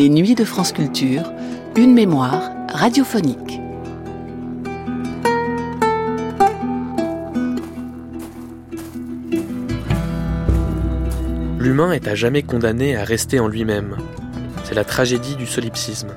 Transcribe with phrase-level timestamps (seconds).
[0.00, 1.30] Les nuits de France Culture,
[1.76, 3.60] une mémoire radiophonique.
[11.58, 13.98] L'humain est à jamais condamné à rester en lui-même.
[14.64, 16.14] C'est la tragédie du solipsisme.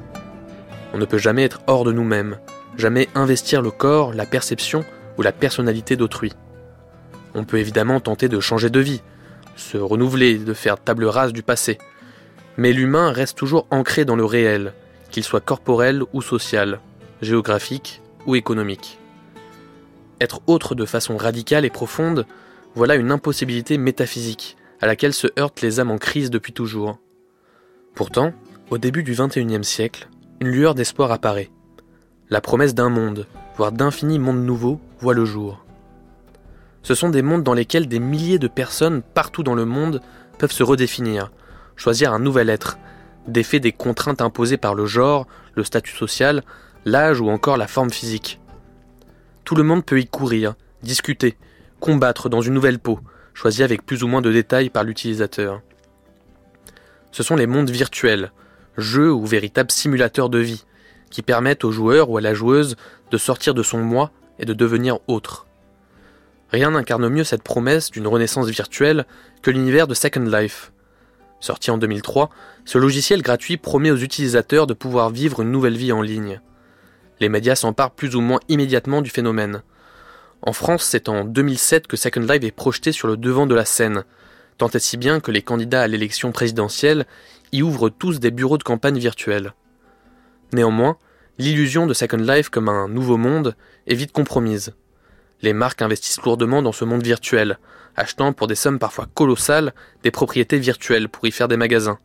[0.94, 2.38] On ne peut jamais être hors de nous-mêmes,
[2.78, 4.86] jamais investir le corps, la perception
[5.18, 6.32] ou la personnalité d'autrui.
[7.36, 9.02] On peut évidemment tenter de changer de vie,
[9.58, 11.80] se renouveler, de faire table rase du passé,
[12.58, 14.74] mais l'humain reste toujours ancré dans le réel,
[15.10, 16.80] qu'il soit corporel ou social,
[17.22, 19.00] géographique ou économique.
[20.22, 22.26] Être autre de façon radicale et profonde,
[22.76, 26.98] voilà une impossibilité métaphysique à laquelle se heurtent les âmes en crise depuis toujours.
[27.96, 28.34] Pourtant,
[28.70, 30.08] au début du XXIe siècle,
[30.40, 31.52] une lueur d'espoir apparaît.
[32.30, 35.64] La promesse d'un monde, voire d'infinis mondes nouveaux, voit le jour.
[36.82, 40.02] Ce sont des mondes dans lesquels des milliers de personnes partout dans le monde
[40.38, 41.32] peuvent se redéfinir,
[41.76, 42.78] choisir un nouvel être,
[43.28, 46.44] défait des contraintes imposées par le genre, le statut social,
[46.86, 48.40] l'âge ou encore la forme physique.
[49.44, 51.38] Tout le monde peut y courir, discuter,
[51.80, 53.00] combattre dans une nouvelle peau,
[53.34, 55.62] choisie avec plus ou moins de détails par l'utilisateur.
[57.12, 58.32] Ce sont les mondes virtuels,
[58.78, 60.66] jeux ou véritables simulateurs de vie,
[61.10, 62.76] qui permettent au joueur ou à la joueuse
[63.12, 65.46] de sortir de son moi et de devenir autre.
[66.50, 69.06] Rien n'incarne mieux cette promesse d'une renaissance virtuelle
[69.42, 70.73] que l'univers de Second Life,
[71.44, 72.30] Sorti en 2003,
[72.64, 76.40] ce logiciel gratuit promet aux utilisateurs de pouvoir vivre une nouvelle vie en ligne.
[77.20, 79.62] Les médias s'emparent plus ou moins immédiatement du phénomène.
[80.42, 83.66] En France, c'est en 2007 que Second Life est projeté sur le devant de la
[83.66, 84.06] scène,
[84.58, 87.06] tant et si bien que les candidats à l'élection présidentielle
[87.52, 89.54] y ouvrent tous des bureaux de campagne virtuels.
[90.54, 90.96] Néanmoins,
[91.40, 94.76] l'illusion de Second Life comme un nouveau monde est vite compromise.
[95.44, 97.60] Les marques investissent lourdement dans ce monde virtuel,
[97.98, 102.00] achetant pour des sommes parfois colossales des propriétés virtuelles pour y faire des magasins.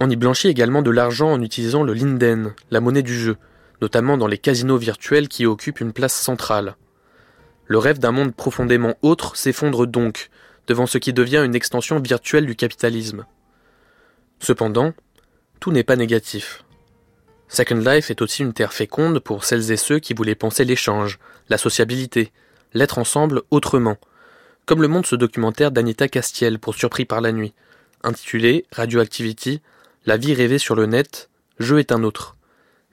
[0.00, 3.36] On y blanchit également de l'argent en utilisant le linden, la monnaie du jeu,
[3.80, 6.74] notamment dans les casinos virtuels qui occupent une place centrale.
[7.66, 10.28] Le rêve d'un monde profondément autre s'effondre donc,
[10.66, 13.24] devant ce qui devient une extension virtuelle du capitalisme.
[14.40, 14.94] Cependant,
[15.60, 16.64] tout n'est pas négatif.
[17.46, 21.20] Second Life est aussi une terre féconde pour celles et ceux qui voulaient penser l'échange,
[21.48, 22.32] la sociabilité,
[22.74, 23.96] l'être ensemble autrement,
[24.66, 27.54] comme le montre ce documentaire d'Anita Castiel pour Surpris par la nuit,
[28.02, 29.62] intitulé Radioactivity,
[30.06, 32.36] La vie rêvée sur le net, Jeu est un autre,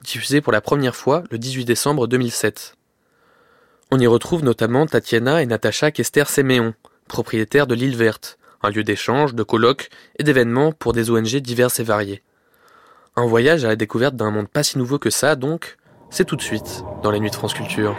[0.02, 2.76] diffusé pour la première fois le 18 décembre 2007.
[3.90, 6.74] On y retrouve notamment Tatiana et Natacha Kester-Séméon,
[7.08, 11.78] propriétaires de l'île verte, un lieu d'échange, de colloques et d'événements pour des ONG diverses
[11.78, 12.22] et variées.
[13.14, 15.76] Un voyage à la découverte d'un monde pas si nouveau que ça, donc,
[16.10, 17.96] c'est tout de suite dans les nuits de France Culture.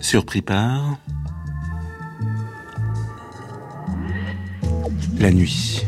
[0.00, 0.98] Surpris par
[5.18, 5.84] la nuit.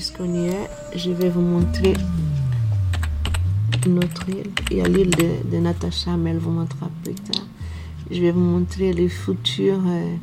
[0.00, 1.92] Puisqu'on y est, je vais vous montrer
[3.86, 4.50] notre île.
[4.70, 7.44] Il y a l'île de, Natacha, mais elle vous montrera plus tard.
[8.10, 10.16] Je vais vous montrer les futurs euh,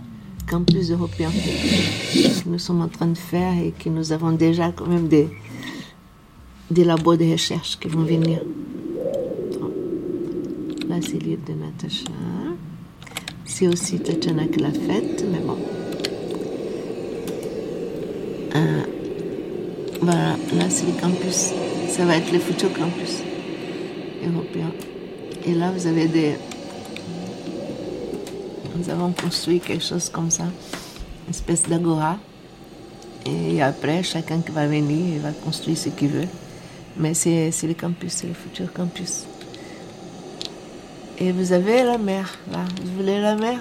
[0.50, 4.88] campus européens que nous sommes en train de faire et que nous avons déjà quand
[4.88, 5.28] même des,
[6.72, 8.40] des labos de recherche qui vont venir.
[10.90, 12.10] là, c'est l'île de Natacha.
[13.46, 15.58] C'est aussi Tatiana qui l'a faite, mais bon.
[18.56, 18.82] Euh,
[20.02, 21.52] voilà, là c'est le campus.
[21.90, 23.22] Ça va être le futur campus
[24.24, 24.72] européen.
[25.46, 26.36] Et là, vous avez des.
[28.76, 32.18] Nous avons construit quelque chose comme ça, une espèce d'agora.
[33.26, 36.28] Et après, chacun qui va venir, il va construire ce qu'il veut.
[36.98, 39.24] Mais c'est le campus, c'est le futur campus.
[41.20, 42.66] Et vous avez la mer, là.
[42.84, 43.60] Vous voulez la mer?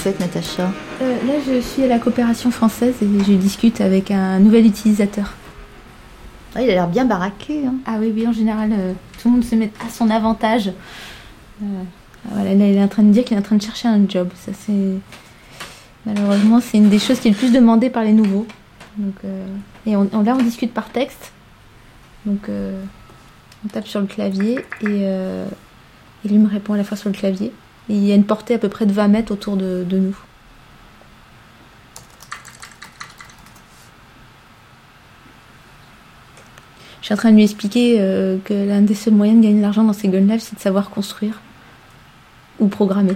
[0.00, 0.70] Faites, Natacha
[1.02, 5.34] euh, Là, je suis à la coopération française et je discute avec un nouvel utilisateur.
[6.54, 7.66] Ah, il a l'air bien baraqué.
[7.66, 7.74] Hein.
[7.86, 10.68] Ah oui, oui, en général, euh, tout le monde se met à son avantage.
[11.62, 11.82] Euh,
[12.30, 14.08] voilà, là, il est en train de dire qu'il est en train de chercher un
[14.08, 14.30] job.
[14.34, 14.72] Ça, c'est
[16.06, 18.46] malheureusement, c'est une des choses qui est le plus demandée par les nouveaux.
[18.96, 19.14] Donc,
[19.86, 21.32] et on, là, on discute par texte.
[22.26, 27.08] Donc, on tape sur le clavier et, et lui me répond à la fois sur
[27.08, 27.52] le clavier
[27.88, 30.16] il y a une portée à peu près de 20 mètres autour de, nous.
[37.00, 39.56] Je suis en train de lui expliquer euh, que l'un des seuls moyens de gagner
[39.58, 41.40] de l'argent dans ces Gun c'est de savoir construire
[42.60, 43.14] ou programmer.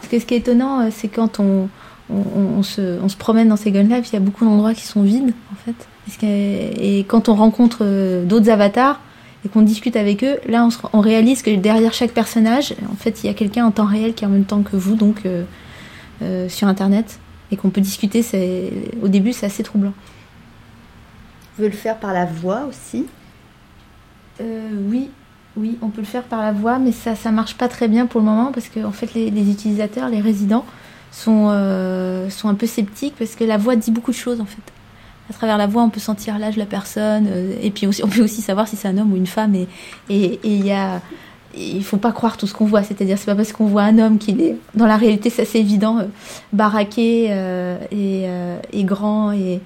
[0.00, 1.68] Parce que ce qui est étonnant, euh, c'est quand on,
[2.62, 5.56] se, promène dans ces Gun Live, il y a beaucoup d'endroits qui sont vides, en
[5.56, 5.88] fait.
[6.22, 9.00] Et quand on rencontre euh, d'autres avatars,
[9.44, 13.26] et qu'on discute avec eux, là on, réalise que derrière chaque personnage, en fait, il
[13.26, 15.44] y a quelqu'un en temps réel qui est en même temps que vous, donc euh,
[16.22, 17.18] euh, sur Internet,
[17.50, 18.24] et qu'on peut discuter.
[19.02, 19.92] Au début, c'est assez troublant.
[19.92, 23.06] Vous pouvez le faire par la voix aussi?
[24.40, 25.10] Euh, Oui,
[25.56, 28.06] oui, on peut le faire par la voix, mais ça, ça marche pas très bien
[28.06, 30.64] pour le moment parce que en fait, les, utilisateurs, les résidents,
[31.12, 31.46] sont,
[32.28, 34.62] sont un peu sceptiques parce que la voix dit beaucoup de choses en fait
[35.30, 38.08] à travers la voix, on peut sentir l'âge de la personne, euh, et puis on
[38.08, 39.54] peut aussi savoir si c'est un homme ou une femme.
[39.54, 39.68] Et
[40.08, 40.74] il
[41.56, 42.82] il faut pas croire tout ce qu'on voit.
[42.82, 45.60] C'est-à-dire, c'est pas parce qu'on voit un homme qu'il est, dans la réalité, c'est assez
[45.60, 46.04] évident, euh,
[46.52, 49.60] baraqué euh, et, grand et,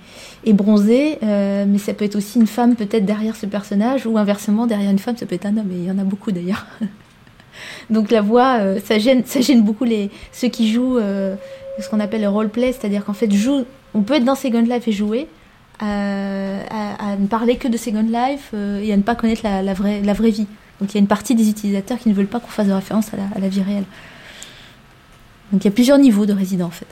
[0.53, 4.91] bronzé, mais ça peut être aussi une femme peut-être derrière ce personnage, ou inversement derrière
[4.91, 5.71] une femme, ça peut être un homme.
[5.73, 6.67] Et il y en a beaucoup d'ailleurs.
[7.91, 9.25] Donc la voix, ça gêne,
[9.63, 13.31] beaucoup les ceux qui jouent ce qu'on appelle le roleplay, c'est-à-dire qu'en fait,
[13.95, 15.27] on peut être dans Second Life et jouer,
[15.81, 20.03] à, ne parler que de Second Life euh, et à ne pas connaître la, vraie,
[20.03, 20.47] la vraie vie.
[20.81, 22.73] Donc il y a une partie des utilisateurs qui ne veulent pas qu'on fasse de
[22.73, 23.85] référence à la, à la vie réelle.
[25.53, 26.87] Donc il y a plusieurs niveaux de résidents en fait.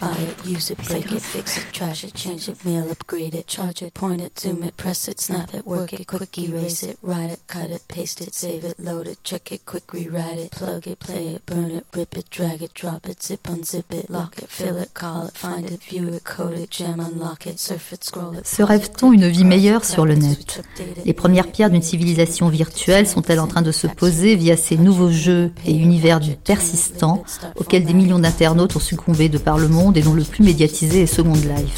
[0.00, 3.46] Buy it, use it, break it, fix it, trash it, change it, mail, upgrade it,
[3.46, 6.98] charge it, point it, zoom it, press it, snap it, work it, quick erase it,
[7.02, 10.50] write it, cut it, paste it, save it, load it, check it, quick rewrite it,
[10.50, 14.08] plug it, play it, burn it, rip it, drag it, drop it, zip, unzip it,
[14.10, 17.58] lock it, fill it, call it, find it, view it, code it, jam, unlock it,
[17.58, 18.46] surf it, scroll it.
[18.46, 20.62] Se rêve-t-on une vie meilleure sur le net?
[21.04, 25.10] Les premières pierres d'une civilisation virtuelle sont-elles en train de se poser via ces nouveaux
[25.10, 27.22] jeux et univers du persistant
[27.56, 31.06] auxquels des millions d'internautes ont succombé de par le monde et le plus médiatisé est
[31.06, 31.76] Second Life.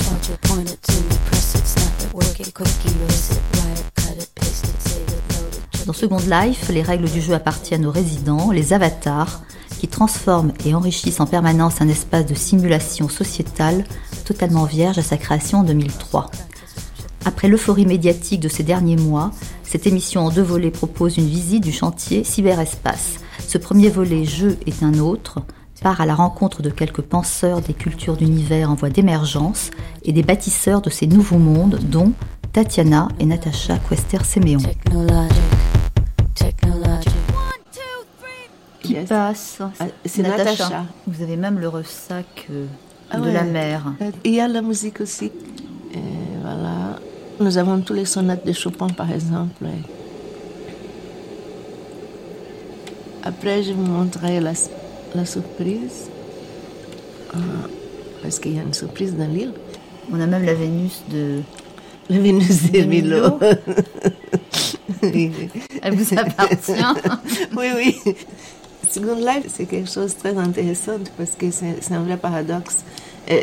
[5.87, 9.43] Dans Second Life, les règles du jeu appartiennent aux résidents, les avatars,
[9.79, 13.85] qui transforment et enrichissent en permanence un espace de simulation sociétale
[14.25, 16.31] totalement vierge à sa création en 2003.
[17.25, 19.31] Après l'euphorie médiatique de ces derniers mois,
[19.65, 23.21] cette émission en deux volets propose une visite du chantier cyberespace.
[23.47, 25.41] Ce premier volet jeu est un autre,
[25.81, 29.71] part à la rencontre de quelques penseurs des cultures d'univers en voie d'émergence
[30.05, 32.13] et des bâtisseurs de ces nouveaux mondes, dont
[32.53, 34.61] Tatiana et Natacha Quester-Séméon.
[38.83, 40.85] Qui passe ah, C'est Natacha.
[41.07, 42.67] Vous avez même le ressac euh,
[43.11, 43.93] ah de la mer.
[44.25, 45.33] Il y a la musique aussi.
[46.43, 46.99] voilà.
[47.41, 49.65] Nous avons tous les sonates de Chopin, par exemple.
[53.23, 54.55] Après, je vous montrerai la
[55.15, 56.11] la surprise,
[57.35, 57.39] euh,
[58.23, 59.53] parce qu'il y a une surprise dans l'île.
[60.13, 61.41] On a même la Vénus de.
[62.09, 63.39] La Vénus de, Milo.
[65.03, 66.73] Elle vous appartient.
[67.57, 68.15] oui, oui.
[68.89, 72.79] Second Life, c'est quelque chose de très intéressant parce que c'est un vrai paradoxe.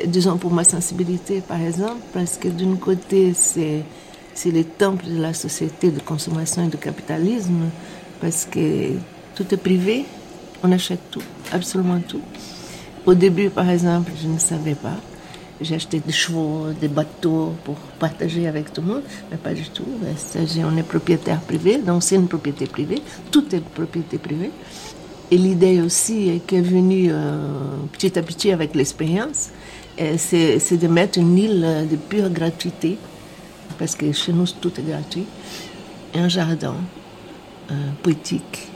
[0.06, 5.34] disons pour ma sensibilité, par exemple, parce que d'un côté, c'est le temple de la
[5.34, 7.70] société de consommation et de capitalisme,
[8.20, 8.92] parce que
[9.36, 10.06] tout est privé,
[10.64, 12.22] on achète tout, absolument tout.
[13.06, 14.98] Au début, par exemple, je ne savais pas.
[15.60, 19.64] J'ai acheté des chevaux, des bateaux pour partager avec tout le monde, mais pas du
[19.70, 19.86] tout.
[20.60, 23.02] On est propriétaire privé, donc c'est une propriété privée.
[23.32, 24.52] Tout est propriété privée.
[25.32, 27.38] Et l'idée aussi qui est venue euh,
[27.92, 29.50] petit à petit avec l'expérience,
[30.18, 32.98] c'est de mettre une île de pure gratuité,
[33.80, 35.26] parce que chez nous tout est gratuit,
[36.14, 36.76] et un jardin
[37.72, 37.74] euh,
[38.04, 38.70] poétique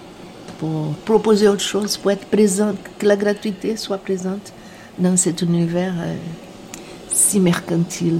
[0.61, 4.53] pour proposer autre chose, pour être présente, que la gratuité soit présente
[4.99, 6.13] dans cet univers euh,
[7.11, 8.19] si mercantile.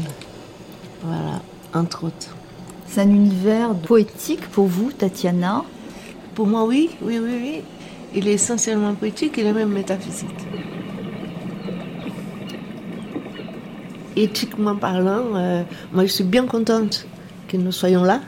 [1.04, 2.36] Voilà, entre autres.
[2.88, 5.64] C'est un univers poétique pour vous, Tatiana?
[6.34, 7.62] Pour moi, oui, oui, oui, oui.
[8.16, 10.42] Il est essentiellement poétique, il est même métaphysique.
[14.16, 15.62] Éthiquement parlant, euh,
[15.94, 17.06] moi je suis bien contente
[17.48, 18.20] que nous soyons là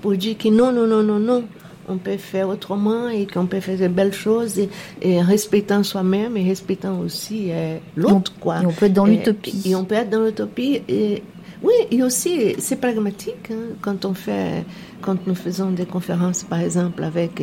[0.00, 1.44] pour dire que non, non, non, non, non,
[1.88, 6.44] on peut faire autrement et qu'on peut faire de belles choses et, respectant soi-même et
[6.44, 8.62] respectant aussi euh, l'autre, quoi.
[8.62, 9.62] Et on peut être dans l'utopie.
[9.64, 11.22] Et on peut être dans l'utopie et
[11.60, 13.50] oui, et aussi, c'est pragmatique.
[13.50, 14.64] Hein, quand on fait,
[15.00, 17.42] quand nous faisons des conférences, par exemple, avec,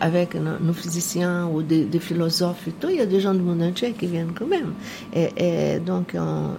[0.00, 3.62] avec nos physiciens ou des, philosophes et tout, il y a des gens du monde
[3.62, 4.74] entier qui viennent quand même.
[5.14, 6.14] Et, donc,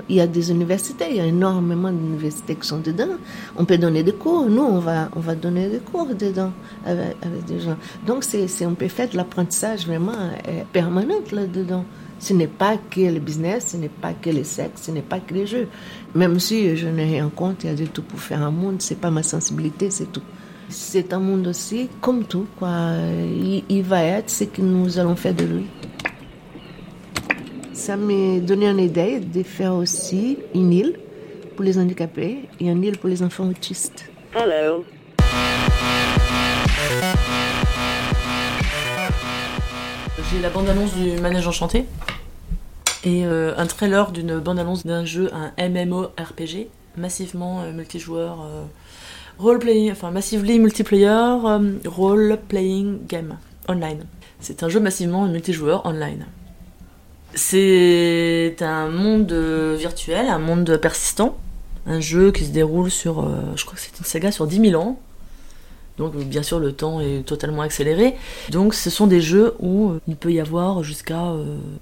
[0.10, 3.18] il y a des universités, il y a énormément d'universités qui sont dedans.
[3.56, 4.48] On peut donner des cours.
[4.50, 6.54] Nous, on va, on va donner des cours dedans
[6.86, 7.78] avec, avec des gens.
[8.08, 10.14] Donc, c'est, on peut faire de l'apprentissage vraiment
[10.48, 11.86] euh, permanent là-dedans.
[12.18, 15.20] Ce n'est pas que le business, ce n'est pas que le sexe, ce n'est pas
[15.20, 15.68] que les jeux.
[16.16, 18.78] Même si je n'ai rien contre, il y a de tout pour faire un monde,
[18.80, 20.22] c'est pas ma sensibilité, c'est tout.
[20.70, 22.94] C'est un monde aussi, comme tout, quoi.
[23.68, 25.66] Il, va être ce que nous allons faire de lui.
[27.74, 31.00] Ça m'a donné une idée de faire aussi une île
[31.54, 34.10] pour les handicapés et une île pour les enfants autistes.
[34.34, 34.86] Hello.
[40.32, 41.86] J'ai la bande-annonce du Manège Enchanté
[43.06, 48.64] et euh, un trailer d'une bande-annonce d'un jeu, un MMORPG, massivement euh, multijoueur, euh,
[49.38, 51.38] role-playing, enfin massively multiplayer,
[51.86, 53.38] role-playing game
[53.70, 54.06] online.
[54.40, 56.26] C'est un jeu massivement multijoueur online.
[57.36, 59.32] C'est un monde
[59.78, 61.38] virtuel, un monde persistant,
[61.86, 64.82] un jeu qui se déroule sur, je crois que c'est une saga sur 10 000
[64.82, 64.98] ans,
[65.98, 68.16] donc bien sûr le temps est totalement accéléré.
[68.52, 71.34] Donc ce sont des jeux où euh, il peut y avoir jusqu'à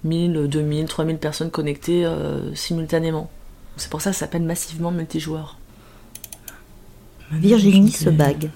[0.04, 3.30] 1000, 2000, 3000 personnes connectées euh, simultanément.
[3.78, 5.58] C'est pour ça que ça s'appelle massivement multijoueur.
[7.32, 8.50] Virginie se bague.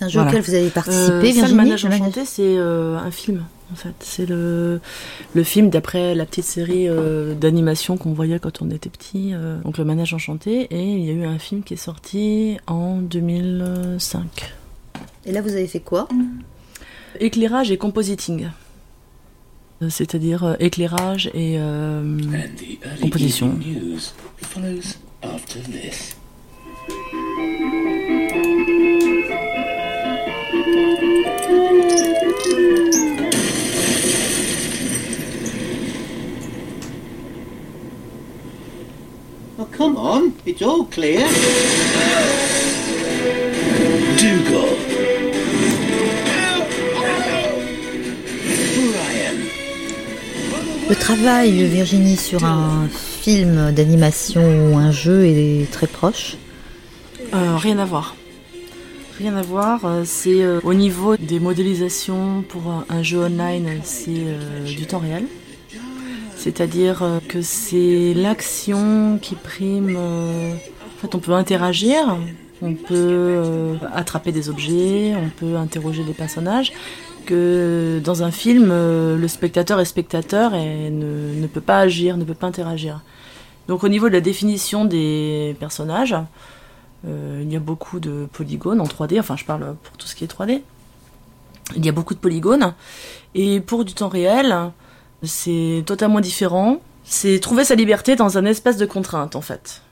[0.00, 1.74] C'est un jeu auquel vous avez participé, euh, Virginie.
[1.74, 3.92] Enchanté, c'est un film en fait.
[4.00, 4.80] C'est le,
[5.34, 9.60] le film d'après la petite série euh, d'animation qu'on voyait quand on était petit, euh,
[9.60, 12.96] donc Le Manège Enchanté, et il y a eu un film qui est sorti en
[12.96, 14.54] 2005.
[15.26, 16.08] Et là, vous avez fait quoi?
[17.20, 18.48] Éclairage et compositing.
[19.86, 21.58] C'est-à-dire éclairage et
[23.02, 23.58] composition.
[39.80, 41.26] Come on, it's all clear.
[44.18, 44.80] Dougal.
[50.90, 52.88] Le travail, Virginie, sur un
[53.22, 56.36] film d'animation ou un jeu est très proche
[57.32, 58.16] euh, Rien à voir.
[59.20, 59.84] Rien à voir.
[59.84, 64.24] Euh, c'est euh, au niveau des modélisations pour un jeu online, c'est
[64.64, 65.26] du temps réel.
[66.40, 69.94] C'est-à-dire euh, que c'est l'action qui prime.
[69.94, 72.16] Euh, en fait, on peut interagir,
[72.62, 76.72] on peut euh, attraper des objets, on peut interroger des personnages.
[77.26, 82.32] Que dans un film, le spectateur est spectateur et ne, peut pas agir, ne peut
[82.32, 83.02] pas interagir.
[83.68, 86.16] Donc au niveau de la définition des personnages,
[87.04, 90.24] il y a beaucoup de polygones en 3D, enfin je parle pour tout ce qui
[90.24, 90.62] est 3D.
[91.76, 92.74] Il y a beaucoup de polygones.
[93.34, 94.54] Et pour du temps réel,
[95.22, 96.80] c'est totalement différent.
[97.04, 99.82] C'est trouver sa liberté dans un espace de contrainte, en fait,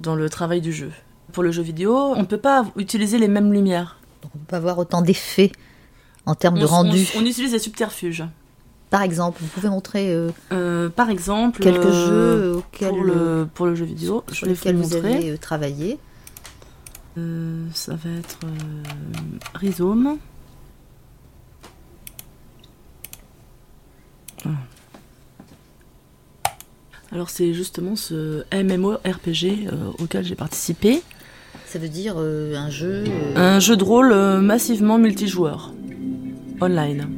[0.00, 0.90] dans le travail du jeu.
[1.32, 3.98] Pour le jeu vidéo, on ne peut pas utiliser les mêmes lumières.
[4.24, 5.52] on ne peut pas avoir autant d'effets
[6.26, 7.06] en termes de rendu.
[7.16, 8.24] On, utilise des subterfuges.
[8.90, 13.66] Par exemple, vous pouvez montrer euh, euh, par exemple quelques jeux auxquels pour le, pour
[13.66, 15.38] le jeu vidéo, je vais vous, avez
[17.18, 18.40] euh, ça va être
[19.54, 20.18] Rhizome.
[24.44, 24.48] Ah.
[27.12, 31.02] Alors c'est justement ce MMORPG euh, auquel j'ai participé.
[31.66, 35.74] Ça veut dire euh, un jeu euh, Un jeu de rôle massivement multijoueur,
[36.60, 37.08] online.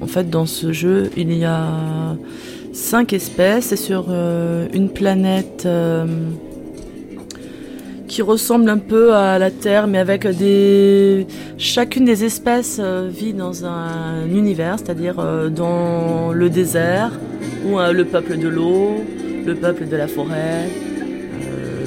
[0.00, 2.16] En fait, dans ce jeu, il y a
[2.72, 5.66] cinq espèces et sur une planète
[8.14, 11.26] qui ressemble un peu à la Terre, mais avec des.
[11.58, 17.10] Chacune des espèces euh, vit dans un univers, c'est-à-dire euh, dans le désert,
[17.66, 19.02] ou euh, le peuple de l'eau,
[19.44, 20.68] le peuple de la forêt,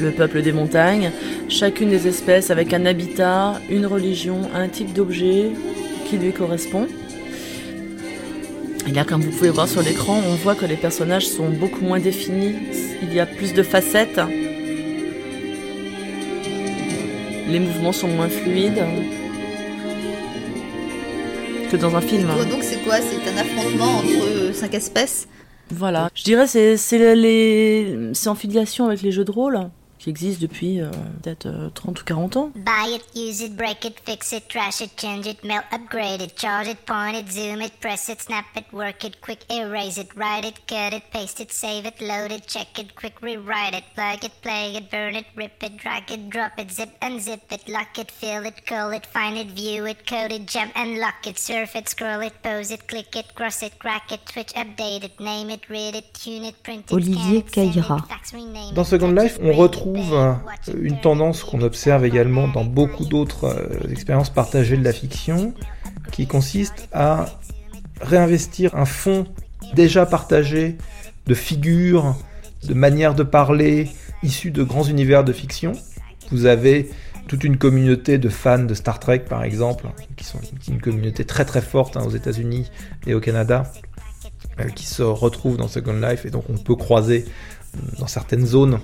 [0.01, 1.11] le peuple des montagnes.
[1.47, 5.51] Chacune des espèces avec un habitat, une religion, un type d'objet
[6.09, 6.87] qui lui correspond.
[8.85, 11.85] Et là, comme vous pouvez voir sur l'écran, on voit que les personnages sont beaucoup
[11.85, 12.53] moins définis.
[13.01, 14.19] Il y a plus de facettes.
[17.47, 18.83] Les mouvements sont moins fluides
[21.71, 22.27] que dans un film.
[22.49, 22.95] Donc c'est quoi?
[22.97, 25.27] C'est un affrontement entre cinq espèces?
[25.71, 26.09] Voilà.
[26.13, 30.41] Je dirais c'est c'est les c'est en filiation avec les jeux de rôle qui existe
[30.41, 30.89] depuis euh,
[31.21, 32.51] peut-être euh, 30 ou 40 ans.
[32.55, 36.35] Buy it, use it, break it, fix it, trash it, change it, melt, upgrade it,
[36.35, 40.15] charge it, point it, zoom it, press it, snap it, work it, quick erase it,
[40.15, 43.83] write it, cut it, paste it, save it, load it, check it, quick rewrite it,
[43.95, 47.67] plug it, play it, burn it, rip it, drag it, drop it, zip unzip it,
[47.67, 51.25] lock it, fill it, call it, find it, view it, code it, jump and lock
[51.25, 55.03] it, surf it, scroll it, pose it, click it, cross it, crack it, switch, update
[55.03, 58.05] it, name it, read it, tune it, print it, Olivier Caïra.
[58.73, 60.33] Dans Second Life, on retrouve euh,
[60.81, 65.53] une tendance qu'on observe également dans beaucoup d'autres euh, expériences partagées de la fiction,
[66.11, 67.25] qui consiste à
[68.01, 69.25] réinvestir un fond
[69.73, 70.77] déjà partagé
[71.25, 72.15] de figures,
[72.63, 73.89] de manières de parler,
[74.23, 75.73] issues de grands univers de fiction.
[76.31, 76.89] Vous avez
[77.27, 81.45] toute une communauté de fans de Star Trek, par exemple, qui sont une communauté très
[81.45, 82.71] très forte hein, aux États-Unis
[83.05, 83.71] et au Canada,
[84.59, 87.25] euh, qui se retrouvent dans Second Life, et donc on peut croiser
[87.99, 88.79] dans certaines zones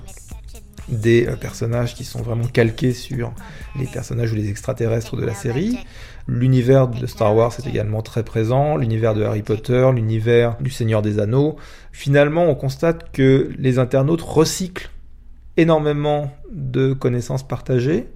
[0.90, 3.34] des euh, personnages qui sont vraiment calqués sur
[3.78, 5.78] les personnages ou les extraterrestres de la série.
[6.28, 11.02] L'univers de Star Wars est également très présent, l'univers de Harry Potter, l'univers du Seigneur
[11.02, 11.58] des Anneaux.
[11.92, 14.90] Finalement, on constate que les internautes recyclent
[15.58, 18.08] énormément de connaissances partagées.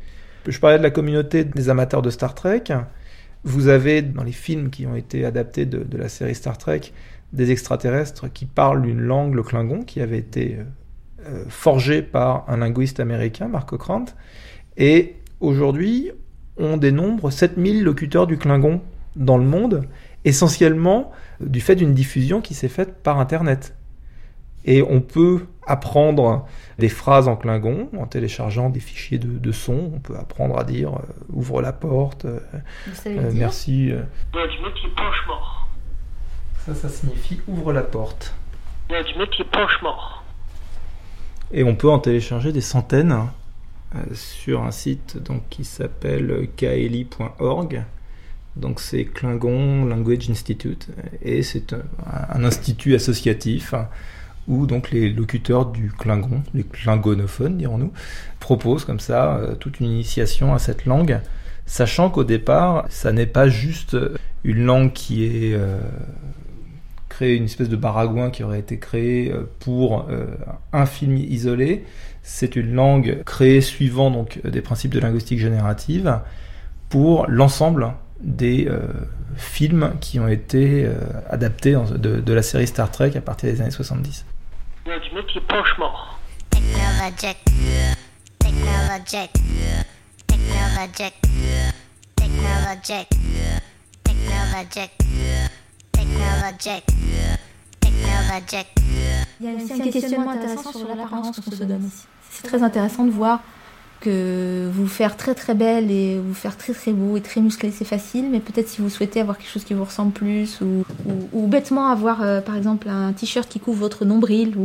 [0.48, 2.64] Je parlais de la communauté des amateurs de Star Trek.
[3.44, 6.82] Vous avez dans les films qui ont été adaptés de, la série Star Trek
[7.34, 10.64] des extraterrestres qui parlent une langue, le Klingon, qui avait été euh,
[11.50, 14.06] forgé par un linguiste américain, Mark Okrant.
[14.78, 16.12] Et aujourd'hui,
[16.58, 18.82] on dénombre 7000 locuteurs du Klingon
[19.16, 19.88] dans le monde,
[20.26, 23.76] essentiellement du fait d'une diffusion qui s'est faite par Internet.
[24.66, 26.46] Et on peut apprendre
[26.78, 29.92] des phrases en Klingon en téléchargeant des fichiers de, de son.
[29.96, 32.40] On peut apprendre à dire euh, ouvre la porte, euh,
[32.88, 33.92] Vous savez euh, dire merci.
[33.92, 34.02] euh.
[36.66, 38.34] Ça, ça signifie ouvre la porte.
[38.90, 40.24] Il y a du métier penche-mort.
[41.52, 43.16] Et on peut en télécharger des centaines
[43.96, 47.84] euh, sur un site donc, qui s'appelle kaeli.org.
[48.58, 50.88] Donc c'est Klingon Language Institute
[51.22, 53.88] et c'est un, institut associatif hein,
[54.48, 57.94] où donc les locuteurs du Klingon, les klingonophones dirons-nous,
[58.40, 61.20] proposent comme ça euh, toute une initiation à cette langue,
[61.68, 63.96] sachant qu'au départ ça n'est pas juste
[64.44, 65.80] une langue qui est euh,
[67.18, 70.28] créée, une espèce de baragouin qui aurait été créé euh, pour euh,
[70.72, 71.84] un film isolé.
[72.22, 76.20] C'est une langue créée suivant donc des principes de linguistique générative
[76.90, 78.82] pour l'ensemble des euh,
[79.36, 80.94] films qui ont été euh,
[81.30, 84.24] adaptés en- de, de la série Star Trek à partir des années 70.
[84.86, 86.20] Il y a du métier penche-mort.
[92.14, 93.08] Technologic.
[99.40, 101.90] Il y a aussi un questionnement intéressant sur l'apparence qu'on se donne.
[102.30, 103.42] C'est très intéressant de voir
[104.00, 107.72] que vous faire très très belle et vous faire très très beau et très musclé,
[107.72, 111.48] c'est facile, mais peut-être si vous souhaitez avoir quelque chose qui vous ressemble plus ou,
[111.48, 114.56] bêtement avoir euh, par exemple un t-shirt qui couvre votre nombril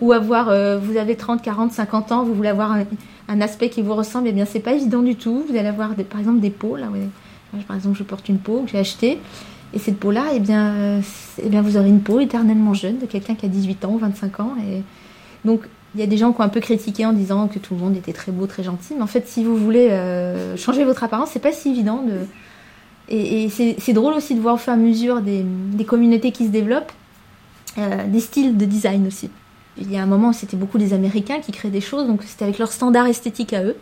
[0.00, 2.76] ou, avoir, euh, vous avez 30, 40, 50 ans, vous voulez avoir
[3.28, 5.44] un, aspect qui vous ressemble, et bien c'est pas évident du tout.
[5.48, 7.00] Vous allez avoir par exemple des peaux, là, ouais.
[7.00, 7.08] Moi,
[7.66, 9.18] par exemple je porte une peau que j'ai achetée.
[9.74, 11.00] Et cette peau-là, eh bien, euh,
[11.42, 14.40] eh vous aurez une peau éternellement jeune de quelqu'un qui a 18 ans ou 25
[14.40, 14.54] ans.
[14.66, 14.82] Et
[15.44, 15.62] donc,
[15.94, 17.80] il y a des gens qui ont un peu critiqué en disant que tout le
[17.80, 18.94] monde était très beau, très gentil.
[18.96, 22.02] Mais en fait, si vous voulez euh, changer votre apparence, c'est pas si évident.
[22.02, 22.26] De...
[23.10, 25.44] Et, c'est drôle aussi de voir au fur et à mesure des,
[25.86, 26.92] communautés qui se développent,
[27.78, 29.30] euh, des styles de design aussi.
[29.80, 32.44] Il y a un moment c'était beaucoup des Américains qui créaient des choses, donc c'était
[32.44, 33.76] avec leur standard esthétique à eux.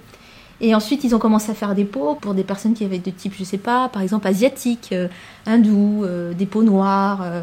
[0.60, 3.10] Et ensuite, ils ont commencé à faire des peaux pour des personnes qui avaient de
[3.10, 5.08] type, je sais pas, par exemple asiatique, euh,
[5.44, 7.20] hindou, euh, des peaux noires.
[7.22, 7.42] euh,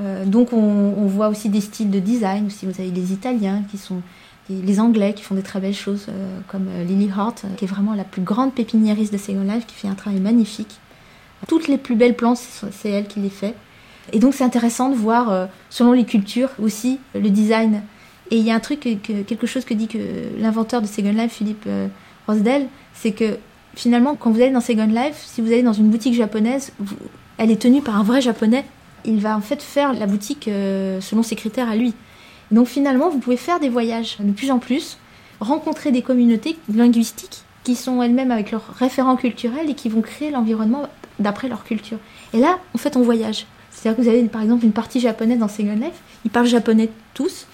[0.00, 2.46] euh, donc, on, voit aussi des styles de design.
[2.46, 4.00] Aussi, vous avez les Italiens qui sont,
[4.50, 6.06] les Anglais qui font des très belles choses,
[6.48, 9.86] comme Lily Hart, qui est vraiment la plus grande pépiniériste de Second Life, qui fait
[9.88, 10.80] un travail magnifique.
[11.46, 12.40] Toutes les plus belles plantes,
[12.72, 13.54] c'est elle qui les fait.
[14.12, 17.82] Et donc, c'est intéressant de voir, selon les cultures aussi, le design.
[18.32, 19.98] Et il y a un truc, que, que- quelque chose que dit que
[20.40, 21.68] l'inventeur de Second Life, Philippe
[22.26, 23.38] Rosdell, c'est que
[23.74, 26.72] finalement, quand vous allez dans Second Life, si vous allez dans une boutique japonaise,
[27.38, 28.64] elle est tenue par un vrai japonais
[29.04, 31.94] il va en fait faire la boutique euh, selon ses critères à lui.
[32.50, 34.98] Donc finalement, vous pouvez faire des voyages de plus en plus,
[35.40, 40.30] rencontrer des communautés linguistiques qui sont elles-mêmes avec leurs référents culturels et qui vont créer
[40.30, 41.98] l'environnement d'après leur culture.
[42.32, 43.46] Et là, en fait, on voyage.
[43.70, 46.90] C'est-à-dire que vous avez par exemple une partie japonaise dans Second Life, ils parlent japonais
[47.14, 47.46] tous,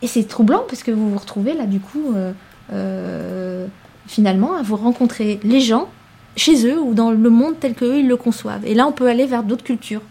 [0.00, 2.32] et c'est troublant parce que vous vous retrouvez là, du coup, euh,
[2.72, 3.66] euh,
[4.06, 5.88] finalement, à vous rencontrer les gens
[6.36, 8.64] chez eux ou dans le monde tel qu'eux ils le conçoivent.
[8.64, 10.02] Et là, on peut aller vers d'autres cultures.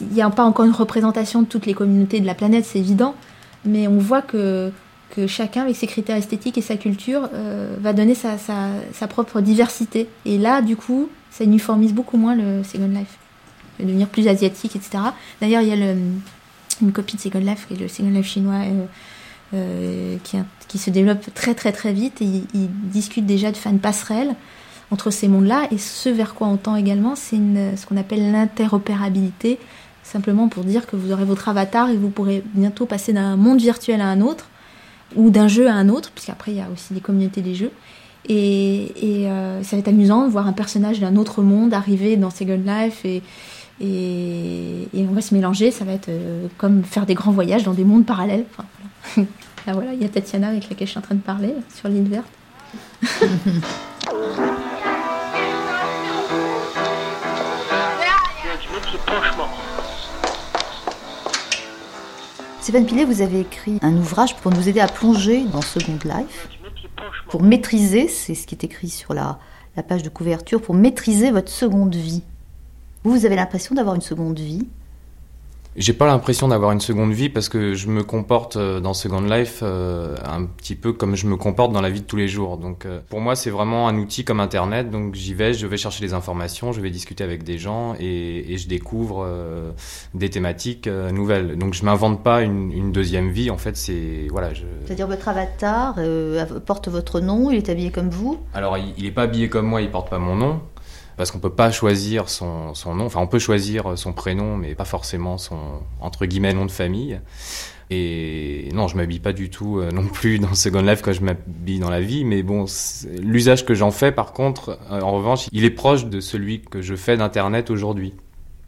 [0.00, 2.78] Il n'y a pas encore une représentation de toutes les communautés de la planète, c'est
[2.78, 3.14] évident,
[3.64, 4.70] mais on voit que,
[5.10, 9.40] que chacun, avec ses critères esthétiques et sa culture, euh, va donner sa, sa, propre
[9.40, 10.08] diversité.
[10.24, 13.18] Et là, du coup, ça uniformise beaucoup moins le Second Life.
[13.78, 15.02] Va devenir plus asiatique, etc.
[15.40, 15.94] D'ailleurs, il y a
[16.80, 18.84] une copie de Second Life, est le Second Life chinois, euh,
[19.54, 20.16] euh,
[20.68, 22.22] qui, se développe très très très vite.
[22.22, 24.34] Et ils il discutent déjà de faire une passerelle
[24.90, 25.66] entre ces mondes-là.
[25.70, 29.58] Et ce vers quoi on tend également, c'est ce qu'on appelle l'interopérabilité,
[30.02, 33.60] simplement pour dire que vous aurez votre avatar et vous pourrez bientôt passer d'un monde
[33.60, 34.48] virtuel à un autre,
[35.16, 37.72] ou d'un jeu à un autre, puisqu'après il y a aussi des communautés des jeux.
[38.28, 38.92] Et,
[39.26, 42.60] euh, ça va être amusant de voir un personnage d'un autre monde arriver dans Second
[42.64, 43.22] Life et,
[44.94, 45.70] on va se mélanger.
[45.70, 48.44] Ça va être euh, comme faire des grands voyages dans des mondes parallèles.
[49.16, 49.24] Là
[49.72, 52.08] voilà, il y a Tatiana avec laquelle je suis en train de parler sur l'île
[52.08, 52.26] verte.
[62.60, 66.48] Stéphane Pilet, vous avez écrit un ouvrage pour nous aider à plonger dans Second Life,
[67.28, 69.38] pour maîtriser, c'est ce qui est écrit sur la,
[69.76, 72.22] la page de couverture, pour maîtriser votre seconde vie.
[73.02, 74.68] Vous, vous avez l'impression d'avoir une seconde vie
[75.76, 79.22] j'ai pas l'impression d'avoir une seconde vie parce que je me comporte euh, dans Second
[79.22, 82.28] Life euh, un petit peu comme je me comporte dans la vie de tous les
[82.28, 82.58] jours.
[82.58, 84.90] Donc euh, pour moi c'est vraiment un outil comme Internet.
[84.90, 88.52] Donc j'y vais, je vais chercher des informations, je vais discuter avec des gens et,
[88.52, 89.70] et je découvre euh,
[90.14, 91.56] des thématiques nouvelles.
[91.56, 93.50] Donc je m'invente pas une, une, deuxième vie.
[93.50, 94.52] En fait c'est voilà.
[94.52, 94.64] Je...
[94.84, 95.96] C'est-à-dire votre avatar
[96.66, 98.38] porte votre nom, il est habillé comme vous?
[98.52, 100.60] Alors il, il est pas habillé comme moi, il porte pas mon nom
[101.16, 103.06] parce qu'on peut pas choisir son, nom.
[103.06, 105.58] Enfin, on peut choisir son prénom, mais pas forcément son
[106.00, 107.20] entre guillemets nom de famille.
[107.90, 111.20] Et non, je m'habille pas du tout euh, non plus dans Second Life quand je
[111.20, 112.64] m'habille dans la vie, mais bon,
[113.20, 116.80] l'usage que j'en fais, par contre, euh, en revanche, il est proche de celui que
[116.80, 118.14] je fais d'Internet aujourd'hui.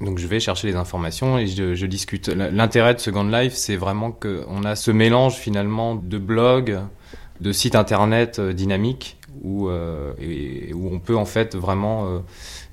[0.01, 2.29] Donc je vais chercher les informations et je, je discute.
[2.29, 6.79] L'intérêt de Second Life, c'est vraiment qu'on a ce mélange finalement de blogs,
[7.41, 10.13] de sites internet euh, dynamiques où, euh,
[10.75, 12.19] où on peut en fait vraiment euh,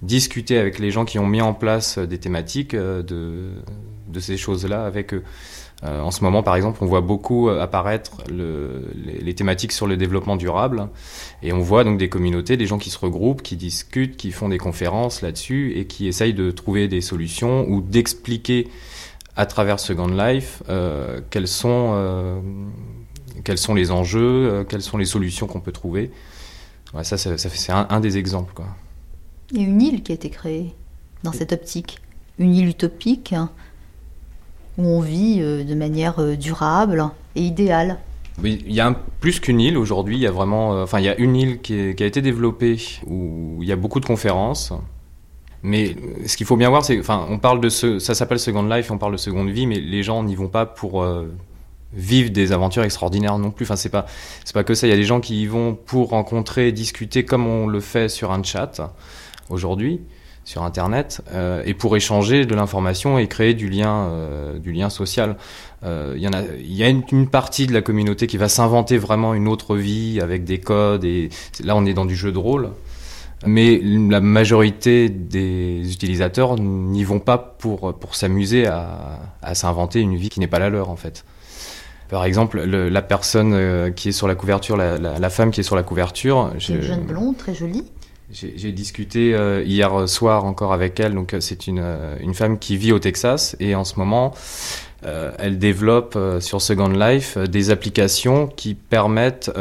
[0.02, 4.86] discuter avec les gens qui ont mis en place des thématiques euh, de, ces choses-là
[4.86, 5.14] avec.
[5.14, 5.22] Euh,
[5.84, 10.36] en ce moment, par exemple, on voit beaucoup apparaître le, les, thématiques sur le développement
[10.36, 10.90] durable,
[11.42, 14.50] et on voit donc des communautés, des gens qui se regroupent, qui discutent, qui font
[14.50, 18.68] des conférences là-dessus, et qui essayent de trouver des solutions ou d'expliquer
[19.36, 22.40] à travers Second Life euh, quels sont euh,
[23.44, 26.12] quels sont les enjeux, quelles sont les solutions qu'on peut trouver.
[26.94, 28.54] Ouais, ça, ça, ça c'est un, un, des exemples.
[28.54, 28.66] Quoi.
[29.52, 30.74] Il y a une île qui a été créée
[31.24, 32.00] dans cette optique.
[32.40, 33.50] Une île utopique hein,
[34.78, 38.00] où on vit euh, de manière euh, durable et idéale.
[38.42, 40.18] Oui, il y a un, plus qu'une île aujourd'hui.
[40.18, 42.06] Il y a vraiment, euh, enfin, il y a une île qui, est, qui, a
[42.06, 44.74] été développée où il y a beaucoup de conférences.
[45.64, 48.64] Mais ce qu'il faut bien voir, c'est, enfin, on parle de ce, ça s'appelle Second
[48.64, 51.32] Life, on parle de seconde vie, mais les gens n'y vont pas pour euh,
[51.94, 53.66] vivent des aventures extraordinaires non plus.
[53.66, 54.06] Enfin, c'est pas,
[54.46, 54.88] c'est pas que ça.
[54.88, 58.10] Il y a des gens qui y vont pour rencontrer, discuter comme on le fait
[58.10, 58.94] sur un chat
[59.50, 60.02] aujourd'hui,
[60.44, 64.90] sur Internet, euh, et pour échanger de l'information et créer du lien, euh, du lien
[64.90, 65.38] social.
[65.84, 68.38] Euh, il y en a, il y a une, une, partie de la communauté qui
[68.38, 71.04] va s'inventer vraiment une autre vie avec des codes.
[71.04, 71.30] Et
[71.64, 72.70] là, on est dans du jeu de rôle.
[73.44, 80.16] Mais la majorité des utilisateurs n'y vont pas pour, pour s'amuser à, à s'inventer une
[80.16, 81.26] vie qui n'est pas la leur, en fait.
[82.12, 85.50] Par exemple, le, la personne euh, qui est sur la couverture, la, la, la, femme
[85.50, 86.52] qui est sur la couverture.
[86.60, 87.86] C'est une jeune blonde, très jolie.
[88.32, 91.14] J'ai discuté euh, hier soir encore avec elle.
[91.14, 94.34] Donc, c'est une, euh, une femme qui vit au Texas et en ce moment,
[95.06, 99.52] euh, elle développe sur Second Life des applications qui permettent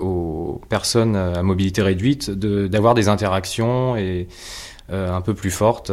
[0.00, 4.28] aux personnes à mobilité réduite d'avoir de, des interactions et
[4.90, 5.90] un peu plus fortes.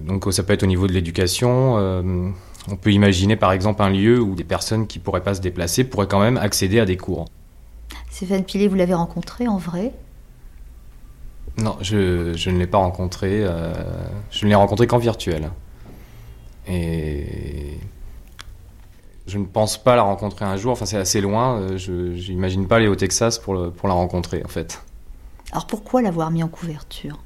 [0.00, 2.34] donc, ça peut être au niveau de l'éducation
[2.70, 5.40] on peut imaginer par exemple un lieu où des personnes qui ne pourraient pas se
[5.40, 7.26] déplacer pourraient quand même accéder à des cours.
[8.10, 9.92] Stéphane Pilet, vous l'avez rencontré en vrai?
[11.58, 13.44] Non, je, je, ne l'ai pas rencontré.
[13.44, 13.72] Euh,
[14.30, 15.50] je ne l'ai rencontré qu'en virtuel.
[16.66, 17.78] Et
[19.26, 20.72] je ne pense pas la rencontrer un jour.
[20.72, 21.60] Enfin, c'est assez loin.
[21.60, 21.92] Euh, je
[22.30, 24.82] n'imagine pas aller au Texas pour, le, pour la rencontrer, en fait.
[25.52, 27.22] Alors pourquoi l'avoir mis en couverture?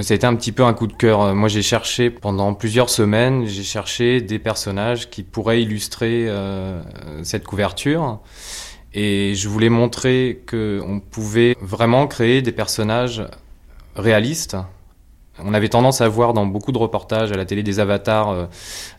[0.00, 1.34] Ça a été un petit peu un coup de cœur.
[1.34, 6.80] Moi, j'ai cherché pendant plusieurs semaines, j'ai cherché des personnages qui pourraient illustrer euh,
[7.24, 8.20] cette couverture.
[8.94, 13.22] Et je voulais montrer qu'on pouvait vraiment créer des personnages
[13.96, 14.56] réalistes.
[15.44, 18.46] On avait tendance à voir dans beaucoup de reportages à la télé des avatars euh,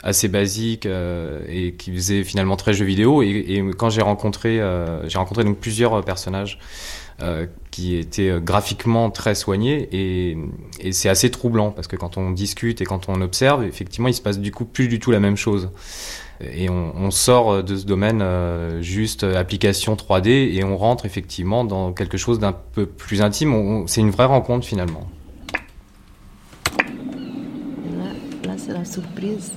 [0.04, 3.24] assez basiques euh, et qui faisaient finalement très jeux vidéo.
[3.24, 7.09] Et, et quand j'ai rencontré, euh, j'ai rencontré donc plusieurs personnages euh,
[7.72, 10.38] qui étaient euh, graphiquement très soignés et,
[10.92, 14.22] c'est assez troublant parce que quand on discute et quand on observe, effectivement, il se
[14.22, 15.70] passe du coup plus du tout la même chose.
[16.42, 21.92] Et on, sort de ce domaine euh, juste application 3D et on rentre effectivement dans
[21.92, 23.86] quelque chose d'un peu plus intime.
[23.88, 25.06] C'est une vraie rencontre finalement.
[27.98, 28.14] Là,
[28.46, 29.52] là c'est la surprise.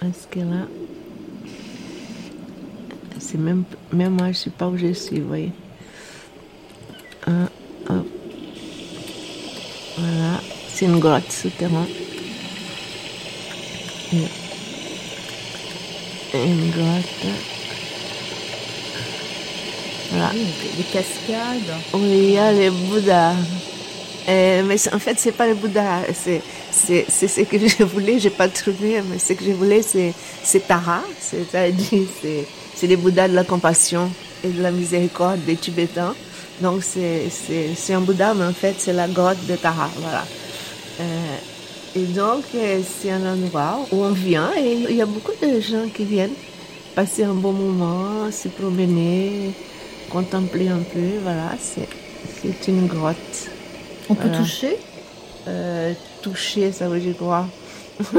[0.00, 0.66] Parce que là,
[3.18, 5.52] c'est même, même moi, je ne sais pas où je suis, vous voyez.
[7.28, 7.44] Un,
[7.90, 8.06] hop.
[9.98, 10.40] Voilà,
[10.72, 11.86] c'est une grotte souterraine.
[14.12, 14.16] Et-
[16.36, 17.26] et Une grotte.
[20.10, 20.30] Voilà.
[20.76, 21.76] Des cascades.
[21.92, 23.34] Oui, il y a les Bouddhas.
[24.26, 26.02] Mais en fait, c'est pas les Bouddhas.
[26.14, 26.40] C'est,
[27.10, 30.14] ce que je voulais, j'ai pas trouvé, mais ce que je voulais, c'est,
[30.66, 31.02] Tara.
[31.20, 34.10] C'est-à-dire, c'est, c'est les Bouddhas de la compassion
[34.44, 36.14] et de la miséricorde des Tibétains.
[36.60, 39.88] Donc, c'est, c'est, c'est un Bouddha, mais en fait, c'est la grotte de Tara.
[39.98, 40.24] Voilà.
[41.00, 41.36] Euh,
[41.96, 45.60] et donc, euh, c'est un endroit où on vient et il y a beaucoup de
[45.60, 46.34] gens qui viennent
[46.94, 49.52] passer un bon moment, se promener,
[50.10, 51.18] contempler un peu.
[51.22, 51.88] Voilà, c'est,
[52.42, 53.48] c'est une grotte.
[54.08, 54.76] On peut toucher?
[55.46, 55.92] Euh,
[56.22, 57.46] Toucher, ça veut dire quoi?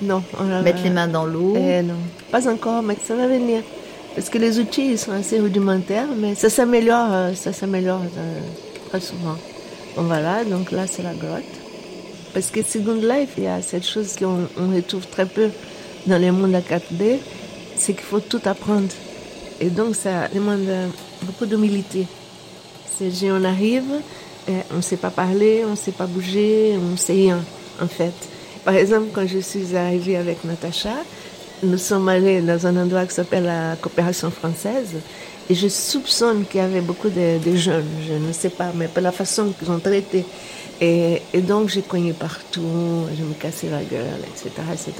[0.00, 0.22] Non.
[0.38, 1.54] on a- Mettre les mains dans l'eau?
[1.56, 1.94] Eh non,
[2.30, 3.62] pas encore, mais ça va venir.
[4.18, 8.40] Parce que les outils ils sont assez rudimentaires, mais ça s'améliore, euh, ça s'améliore euh,
[8.88, 9.36] très souvent.
[9.94, 11.44] Bon voilà, donc là c'est la grotte.
[12.34, 15.50] Parce que Second Life, il y a cette chose qu'on on retrouve très peu
[16.08, 17.18] dans les mondes à 4D,
[17.76, 18.88] c'est qu'il faut tout apprendre.
[19.60, 20.88] Et donc ça demande euh,
[21.22, 22.04] beaucoup d'humilité.
[22.98, 23.84] C'est on arrive,
[24.72, 27.40] on ne sait pas parler, on ne sait pas bouger, on ne sait rien
[27.80, 28.14] en fait.
[28.64, 31.04] Par exemple, quand je suis arrivée avec Natacha,
[31.62, 34.96] nous sommes allés dans un endroit qui s'appelle la coopération française
[35.50, 39.02] et je soupçonne qu'il y avait beaucoup de, jeunes, je ne sais pas, mais par
[39.02, 40.24] la façon qu'ils ont traité.
[40.80, 44.92] Et, donc j'ai cogné partout, je me cassais la gueule, etc., etc.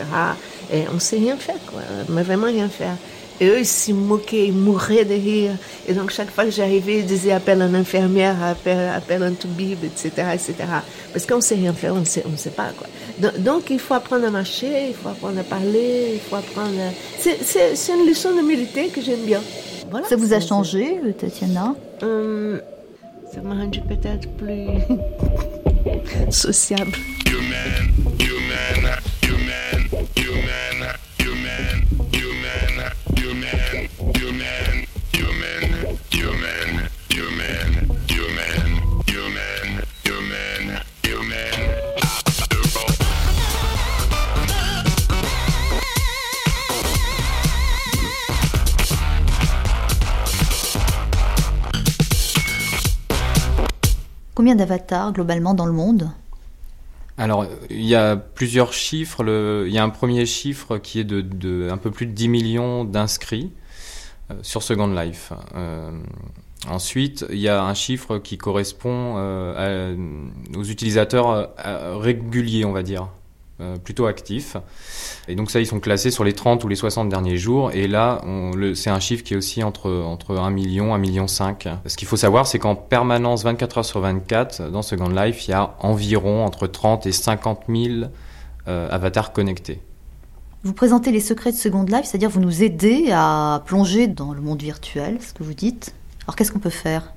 [0.72, 2.96] Et on ne sait rien faire, quoi, mais vraiment rien faire.
[3.40, 5.52] Et eux, ils s'y moquaient, ils mouraient de rire.
[5.86, 9.84] Et donc, chaque fois que j'arrivais, ils disaient appelle une infirmière, appelle, appelle un toubib,
[9.84, 10.54] etc., etc.
[11.12, 12.88] Parce qu'on ne sait rien faire, on ne sait pas, quoi.
[13.38, 16.90] Donc, il faut apprendre à marcher, il faut apprendre à parler, il faut apprendre à...
[17.18, 19.40] C'est, c'est, c'est une leçon d'humilité que j'aime bien.
[19.90, 22.60] Voilà, Ça vous a changé, euh, Tatiana Hum,
[23.34, 24.68] Ça m'a rendu peut-être plus
[26.30, 26.92] sociable.
[54.38, 56.12] Combien d'avatars globalement dans le monde?
[57.16, 59.24] Alors, il y a plusieurs chiffres.
[59.66, 62.84] Il y a un premier chiffre qui est de, un peu plus de 10 millions
[62.84, 63.50] d'inscrits
[64.30, 65.32] euh, sur Second Life.
[65.56, 65.90] Euh,
[66.68, 69.96] ensuite, il y a un chiffre qui correspond euh,
[70.56, 71.50] aux utilisateurs
[72.00, 73.08] réguliers, on va dire.
[73.60, 74.56] Euh, plutôt actifs.
[75.26, 77.72] Et donc ça, ils sont classés sur les 30 ou les 60 derniers jours.
[77.72, 78.20] Et là,
[78.76, 81.68] c'est un chiffre qui est aussi entre, entre 1 million, 1 million 5.
[81.86, 85.50] Ce qu'il faut savoir, c'est qu'en permanence, 24 heures sur 24, dans Second Life, il
[85.50, 88.10] y a environ entre 30 et 50 000
[88.68, 89.80] euh, avatars connectés.
[90.62, 94.40] Vous présentez les secrets de Second Life, c'est-à-dire vous nous aidez à plonger dans le
[94.40, 95.94] monde virtuel, ce que vous dites.
[96.24, 97.12] Alors qu'est-ce qu'on peut faire?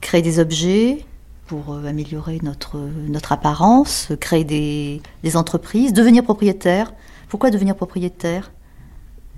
[0.00, 1.04] Créer des objets?
[1.46, 6.92] Pour euh, améliorer notre, apparence, créer des, des entreprises, devenir propriétaire.
[7.28, 8.52] Pourquoi devenir propriétaire?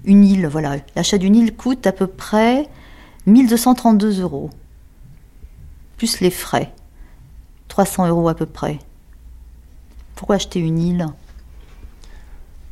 [0.05, 0.77] Une île, voilà.
[0.95, 2.69] L'achat d'une île coûte à peu près
[3.27, 4.51] 1232 euros.
[5.97, 6.73] Plus les frais.
[7.69, 8.79] 300 euros à peu près.
[10.15, 11.07] Pourquoi acheter une île?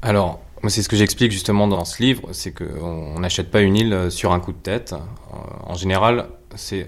[0.03, 4.07] Alors, c'est ce que j'explique justement dans ce livre, c'est qu'on n'achète pas une île
[4.11, 4.93] sur un coup de tête.
[4.93, 6.29] Euh, En général,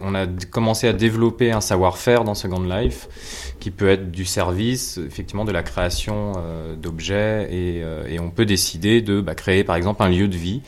[0.03, 4.99] on a commencé à développer un savoir-faire dans Second Life qui peut être du service,
[4.99, 9.65] effectivement, de la création euh, d'objets et, euh, et on peut décider de bah, créer
[9.65, 10.63] par exemple un lieu de vie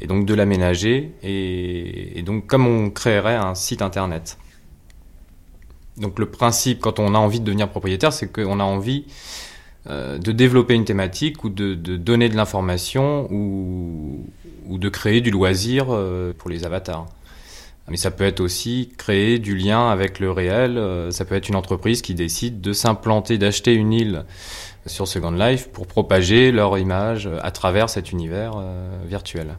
[0.00, 4.38] et donc de l'aménager et, donc comme on créerait un site internet.
[5.96, 9.04] Donc le principe, quand on a envie de devenir propriétaire, c'est qu'on a envie
[9.86, 14.26] euh, de développer une thématique ou de, donner de l'information ou,
[14.66, 15.86] de créer du loisir
[16.38, 17.06] pour les avatars.
[17.88, 20.78] Mais ça peut être aussi créer du lien avec le réel.
[20.78, 24.24] Euh, ça peut être une entreprise qui décide de s'implanter, d'acheter une île
[24.86, 28.62] sur Second Life pour propager leur image à travers cet univers
[29.06, 29.56] virtuel.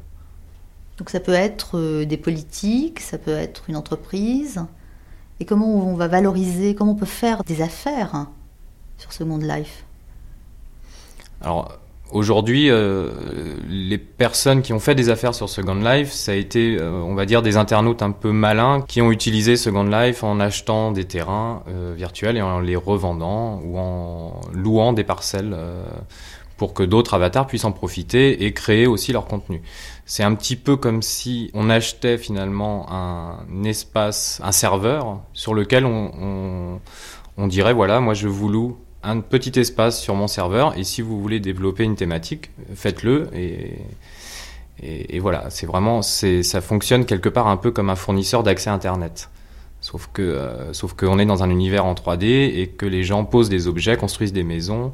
[0.99, 4.63] Donc ça peut être des politiques, ça peut être une entreprise.
[5.39, 8.29] Et comment on va valoriser, comment on peut faire des affaires hein,
[8.97, 9.83] sur Second Life?
[11.41, 11.77] Alors
[12.11, 13.11] aujourd'hui, euh,
[13.67, 17.15] les personnes qui ont fait des affaires sur Second Life, ça a été, euh, on
[17.15, 21.05] va dire, des internautes un peu malins qui ont utilisé Second Life en achetant des
[21.05, 25.55] terrains euh, virtuels et en les revendant ou en louant des parcelles
[26.57, 29.61] pour que d'autres avatars puissent en profiter et créer aussi leur contenu.
[30.05, 35.85] C'est un petit peu comme si on achetait finalement un espace, un serveur sur lequel
[35.85, 36.79] on, on,
[37.37, 41.01] on dirait voilà, moi je vous loue un petit espace sur mon serveur et si
[41.01, 47.57] vous voulez développer une thématique, faites-le et, voilà, c'est vraiment, ça fonctionne quelque part un
[47.57, 49.29] peu comme un fournisseur d'accès Internet.
[49.79, 53.23] Sauf que, euh, sauf qu'on est dans un univers en 3D et que les gens
[53.23, 54.91] posent des objets, construisent des maisons.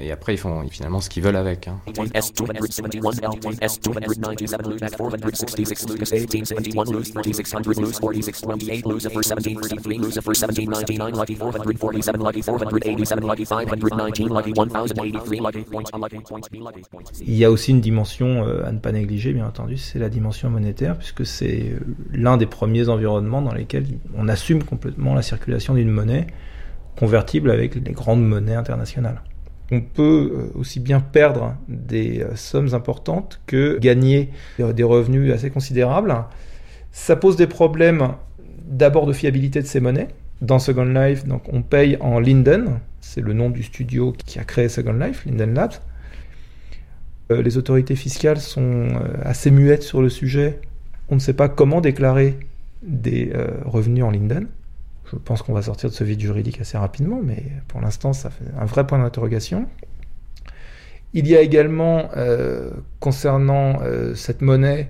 [0.00, 1.68] Et après, ils font finalement ce qu'ils veulent avec.
[1.68, 1.78] Hein.
[17.20, 20.08] Il y a aussi une dimension euh, à ne pas négliger, bien entendu, c'est la
[20.08, 21.80] dimension monétaire, puisque c'est euh,
[22.12, 26.26] l'un des premiers environnements dans lesquels on assume complètement la circulation d'une monnaie
[26.96, 29.22] convertible avec les grandes monnaies internationales
[29.70, 35.50] on peut euh, aussi bien perdre des euh, sommes importantes que gagner des revenus assez
[35.50, 36.14] considérables.
[36.92, 38.14] Ça pose des problèmes
[38.66, 40.08] d'abord de fiabilité de ces monnaies.
[40.40, 44.68] Dans Second Life, on paye en Linden, c'est le nom du studio qui a créé
[44.68, 45.74] Second Life, Linden Labs.
[47.30, 48.88] Euh, les autorités fiscales sont
[49.22, 50.60] assez muettes sur le sujet.
[51.10, 52.38] On ne sait pas comment déclarer
[52.82, 53.32] des
[53.64, 54.46] revenus en Linden.
[55.12, 58.30] Je pense qu'on va sortir de ce vide juridique assez rapidement, mais pour l'instant, ça
[58.30, 59.66] fait un vrai point d'interrogation.
[61.14, 64.88] Il y a également, euh, concernant euh, cette monnaie,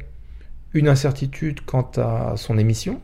[0.75, 3.01] une incertitude quant à son émission.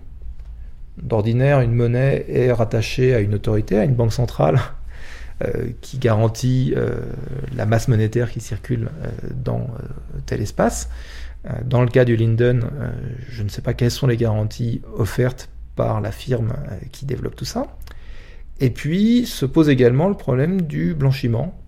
[1.01, 4.59] D'ordinaire, une monnaie est rattachée à une autorité, à une banque centrale,
[5.45, 6.75] euh, qui garantit
[7.57, 8.91] la masse monétaire qui circule
[9.35, 9.69] dans
[10.27, 10.89] tel espace.
[11.65, 12.71] Dans le cas du Linden,
[13.29, 17.37] je ne sais pas quelles sont les garanties offertes par la firme euh, qui développe
[17.37, 17.77] tout ça.
[18.61, 21.59] Et puis se pose également le problème du blanchiment,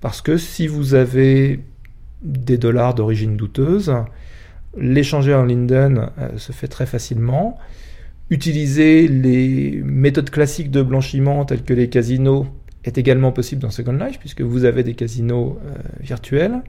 [0.00, 1.60] parce que si vous avez
[2.22, 3.94] des dollars d'origine douteuse,
[4.76, 7.58] l'échanger en Linden euh, se fait très facilement.
[8.30, 12.46] Utiliser les méthodes classiques de blanchiment telles que les casinos
[12.84, 16.62] est également possible dans Second Life, puisque vous avez des casinos euh, virtuels.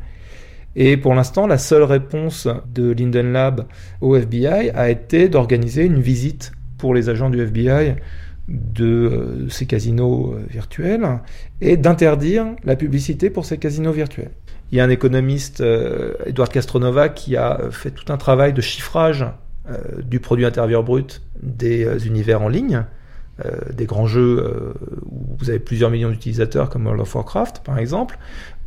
[0.75, 3.65] Et pour l'instant, la seule réponse de Linden Lab
[4.01, 7.95] au FBI a été d'organiser une visite pour les agents du FBI
[8.49, 11.07] de euh, ces casinos euh, virtuels
[11.61, 14.31] et d'interdire la publicité pour ces casinos virtuels.
[14.71, 18.61] Il y a un économiste, euh, Edouard Castronova, qui a fait tout un travail de
[18.61, 19.25] chiffrage
[20.03, 22.85] du produit intérieur brut des univers en ligne,
[23.71, 24.73] des grands jeux
[25.05, 28.17] où vous avez plusieurs millions d'utilisateurs comme World of Warcraft par exemple,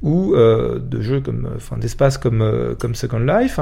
[0.03, 3.59] ou de jeux comme, enfin d'espaces comme, comme Second Life.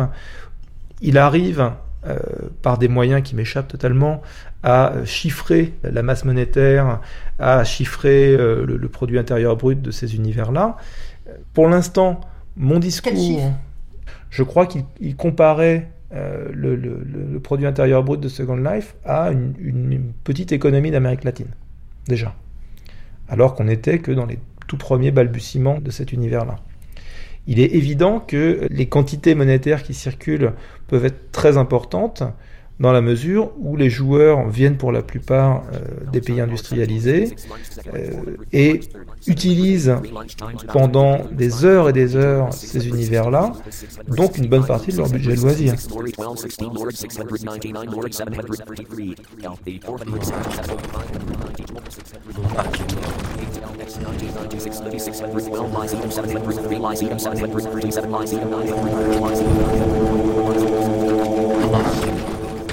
[1.01, 1.73] Il arrive
[2.07, 2.17] euh,
[2.63, 4.23] par des moyens qui m'échappent totalement,
[4.63, 7.01] à chiffrer la masse monétaire,
[7.39, 10.79] à chiffrer euh, le, produit intérieur brut de ces univers-là.
[11.53, 12.21] Pour l'instant,
[12.57, 13.53] mon discours,
[14.31, 20.13] je crois qu'il comparait euh, le, produit intérieur brut de Second Life à une, une
[20.25, 21.51] petite économie d'Amérique latine,
[22.09, 22.35] déjà.
[23.29, 26.57] Alors qu'on n'était que dans les tout premiers balbutiements de cet univers-là
[27.51, 30.53] il est évident que les quantités monétaires qui circulent
[30.87, 32.23] peuvent être très importantes
[32.81, 37.35] dans la mesure où les joueurs viennent pour la plupart euh, des pays industrialisés
[37.95, 38.11] euh,
[38.53, 38.81] et
[39.27, 39.95] utilisent
[40.73, 43.53] pendant des heures et des heures ces univers-là,
[44.09, 45.75] donc une bonne partie de leur budget de loisirs.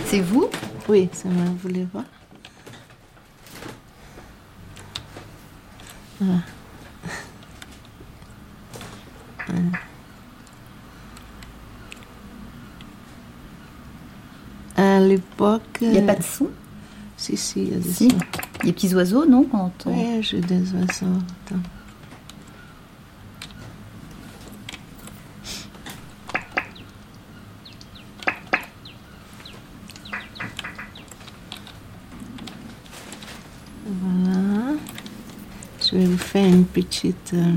[0.09, 0.49] C'est vous
[0.87, 2.05] Oui, c'est moi, vous voulez voir
[6.23, 6.25] ah.
[14.77, 15.61] À l'époque.
[15.81, 16.47] Il n'y a pas de son
[17.17, 18.09] Si, si, il y a des si.
[18.09, 18.17] sons.
[18.63, 19.91] Les petits oiseaux, non quand on...
[19.91, 21.19] Oui, j'ai des oiseaux.
[21.47, 21.59] Attends.
[33.85, 34.73] Voilà.
[35.91, 37.31] Je vais vous faire une petite.
[37.33, 37.53] euh,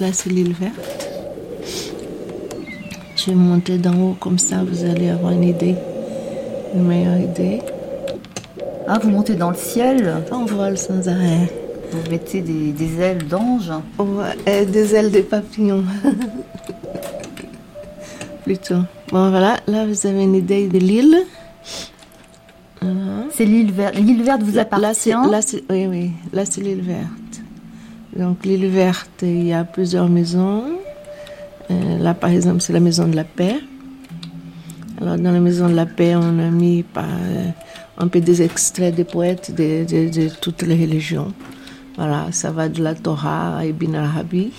[0.00, 1.08] Là, c'est l'île verte.
[3.16, 5.74] Je vais monter d'en haut, comme ça vous allez avoir une idée,
[6.74, 7.60] une meilleure idée.
[8.86, 10.22] Ah, vous montez dans le ciel?
[10.30, 11.50] On vole sans arrêt.
[11.90, 13.70] Vous mettez des, des ailes d'ange?
[14.00, 15.84] Euh, des ailes de papillon.
[18.44, 18.82] Plutôt.
[19.10, 21.16] Bon, voilà, là vous avez une idée de l'île.
[22.80, 23.24] Voilà.
[23.30, 23.94] C'est l'île verte.
[23.96, 27.42] L'île verte vous Là, appartient là, c'est- oui, oui, là c'est l'île verte.
[28.16, 30.64] Donc l'île verte, il y a plusieurs maisons.
[31.70, 33.56] Euh, là, par exemple, c'est la maison de la paix.
[35.00, 37.48] Alors, dans la maison de la paix, on a mis par, euh,
[37.98, 41.32] un peu des extraits des poètes de, de- de toutes les religions.
[41.96, 44.52] Voilà, ça va de la Torah à Ibn Arabi.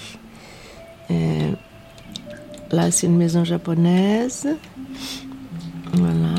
[1.09, 1.51] Euh,
[2.71, 4.47] là, c'est une maison japonaise.
[5.93, 6.35] Voilà.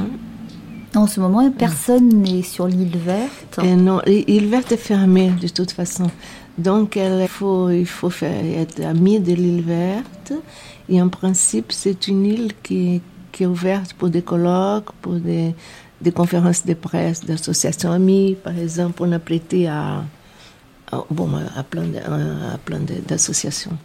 [0.99, 3.61] En ce moment, personne n'est sur l'île verte.
[3.63, 6.11] Et non, l'île verte est fermée de toute façon.
[6.59, 10.33] Donc il faut, il faut faire, être ami de l'île verte.
[10.89, 13.01] Et en principe, c'est une île qui,
[13.33, 15.55] qui est ouverte pour des colloques, pour des,
[16.01, 18.37] des conférences de presse, d'associations amies.
[18.43, 20.03] Par exemple, on a prêté à,
[20.91, 21.99] à- bon, à plein de-
[22.55, 23.77] à plein de- d'associations.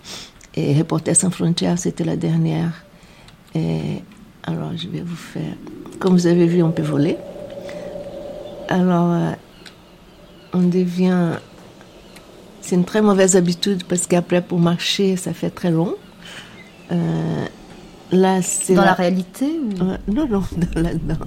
[0.55, 2.73] Et Reporters sans frontières, c'était la dernière.
[3.53, 4.01] Et
[4.43, 5.55] alors, je vais vous faire.
[5.99, 7.17] Comme vous avez vu, on peut voler.
[8.67, 9.31] Alors, euh,
[10.53, 11.31] on devient.
[12.61, 15.95] C'est une très mauvaise habitude parce qu'après, pour marcher, ça fait très long.
[16.91, 17.45] Euh,
[18.11, 18.73] là, c'est.
[18.73, 20.43] Dans la réalité ou- Ouais, Non, non,
[20.75, 21.17] dans la, dans...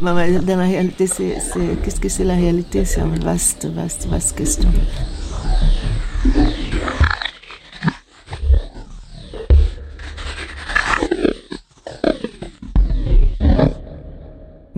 [0.02, 1.36] Dans la réalité, c'est-
[1.84, 2.84] Qu'est-ce que c'est la réalité?
[2.84, 4.68] C'est une vaste, vaste, vaste question.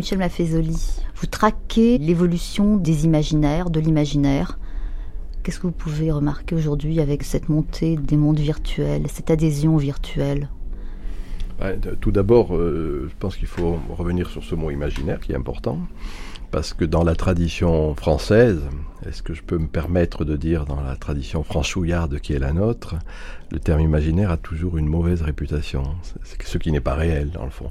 [0.05, 4.59] Michel Maffezoli, vous traquez l'évolution des imaginaires, de l'imaginaire.
[5.43, 10.51] Qu'est-ce que vous pouvez remarquer aujourd'hui avec cette montée des mondes virtuels, cette adhésion virtuelle?
[12.03, 15.79] Tout d'abord, euh, je pense qu'il faut revenir sur ce mot imaginaire qui est important,
[16.51, 18.61] parce que dans la tradition française,
[19.07, 22.53] est-ce que je peux me permettre de dire dans la tradition franchouillarde qui est la
[22.53, 22.97] nôtre,
[23.55, 25.85] le terme imaginaire a toujours une mauvaise réputation,
[26.43, 27.71] ce qui n'est pas réel dans le fond.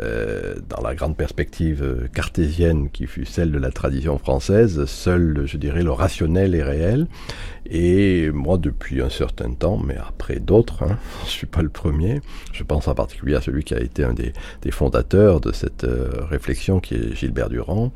[0.00, 5.42] Euh, dans la grande perspective euh, cartésienne qui fut celle de la tradition française, seul,
[5.44, 7.08] je dirais, le rationnel est réel.
[7.70, 12.22] Et moi, depuis un certain temps, mais après d'autres, hein, je suis pas le premier,
[12.52, 14.32] je pense en particulier à celui qui a été un des,
[14.70, 17.92] fondateurs de cette euh, réflexion qui est Gilbert Durand,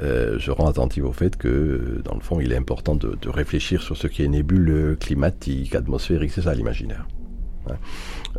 [0.00, 3.96] je rends attentif au fait que, dans le fond, il est important de, réfléchir sur
[3.96, 7.06] ce qui est nébuleux, climatique, atmosphérique, c'est ça l'imaginaire.
[7.70, 7.74] Hein.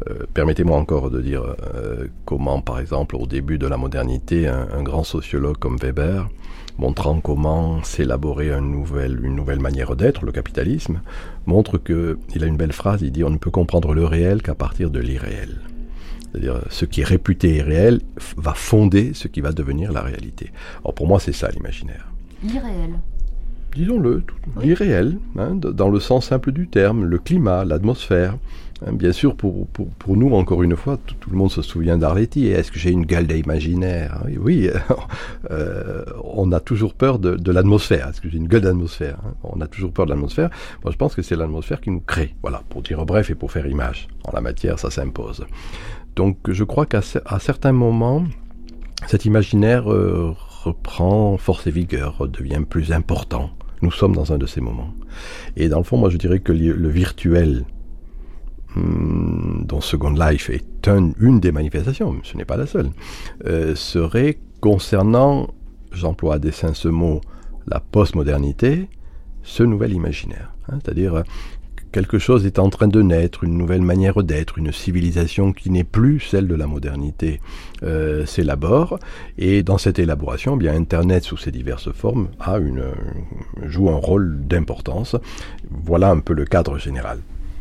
[0.08, 4.84] Euh, Permettez-moi encore de dire euh, comment, par exemple, au début de la modernité, un,
[4.84, 6.30] grand sociologue comme Weber,
[6.78, 11.02] montrant comment s'élaborer une nouvelle manière d'être, le capitalisme,
[11.46, 13.02] montre que il a une belle phrase.
[13.02, 15.62] Il dit on ne peut comprendre le réel qu'à partir de l'irréel.
[16.32, 18.02] C'est-à-dire ce qui est réputé irréel
[18.36, 20.52] va fonder ce qui va devenir la réalité.
[20.84, 22.12] Alors pour moi, c'est ça l'imaginaire
[22.44, 23.00] L'irréel.
[23.76, 28.38] Disons-le, tout- l'irréel, hein, dans le sens simple du terme, le climat, l'atmosphère.
[28.86, 31.62] Hein, bien sûr, pour, pour, pour nous, encore une fois, tout, tout le monde se
[31.62, 32.48] souvient d'Arletty.
[32.48, 34.70] Et Est-ce que j'ai une gueule d'imaginaire Oui, oui
[35.52, 38.10] euh, on a toujours peur de, de l'atmosphère.
[38.10, 39.34] Est-ce que j'ai une gueule d'atmosphère hein?
[39.44, 40.50] On a toujours peur de l'atmosphère.
[40.84, 42.36] Moi, je pense que c'est l'atmosphère qui nous crée.
[42.42, 44.08] Voilà, pour dire bref et pour faire image.
[44.26, 45.46] En la matière, ça s'impose.
[46.18, 48.24] Donc, je crois qu'à certains moments,
[49.08, 53.52] cet imaginaire euh, reprend force et vigueur, redevient plus important.
[53.82, 54.94] Nous sommes dans un de ces moments.
[55.58, 57.66] Et dans le fond, moi je dirais que le virtuel,
[58.76, 62.90] hum, dont Second Life est un- une des manifestations, ce n'est pas la seule,
[63.46, 65.48] euh, serait concernant,
[65.92, 67.22] j'emploie à dessein ce mot,
[67.68, 68.88] la postmodernité,
[69.44, 70.54] ce nouvel imaginaire.
[70.70, 71.24] hein, C'est-à-dire euh,
[71.96, 75.86] quelque chose est en train de naître, une nouvelle manière d'être, une civilisation qui n'est
[75.86, 77.40] plus celle de la modernité
[77.84, 79.00] euh, s'élabore.
[79.38, 82.84] Et dans cette élaboration, eh bien Internet sous ses diverses formes a une,
[83.64, 85.16] joue un rôle d'importance.
[85.72, 87.20] Voilà un peu le cadre général.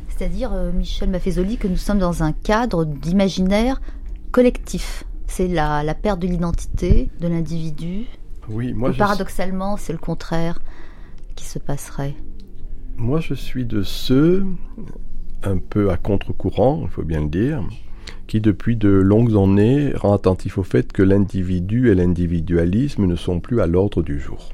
[0.09, 3.81] C'est-à-dire, euh, Michel Maffezoli, que nous sommes dans un cadre d'imaginaire
[4.33, 5.05] collectif.
[5.29, 8.07] C'est la, la perte de l'identité de l'individu.
[8.49, 10.59] Oui, moi Ou paradoxalement, c'est le contraire
[11.37, 12.17] qui se passerait.
[12.97, 14.45] Moi, je suis de ceux,
[15.43, 17.63] un peu à contre-courant, il faut bien le dire,
[18.27, 23.41] qui depuis de longues années rend attentif au fait que l'individu et l'individualisme ne sont
[23.41, 24.51] plus à l'ordre du jour.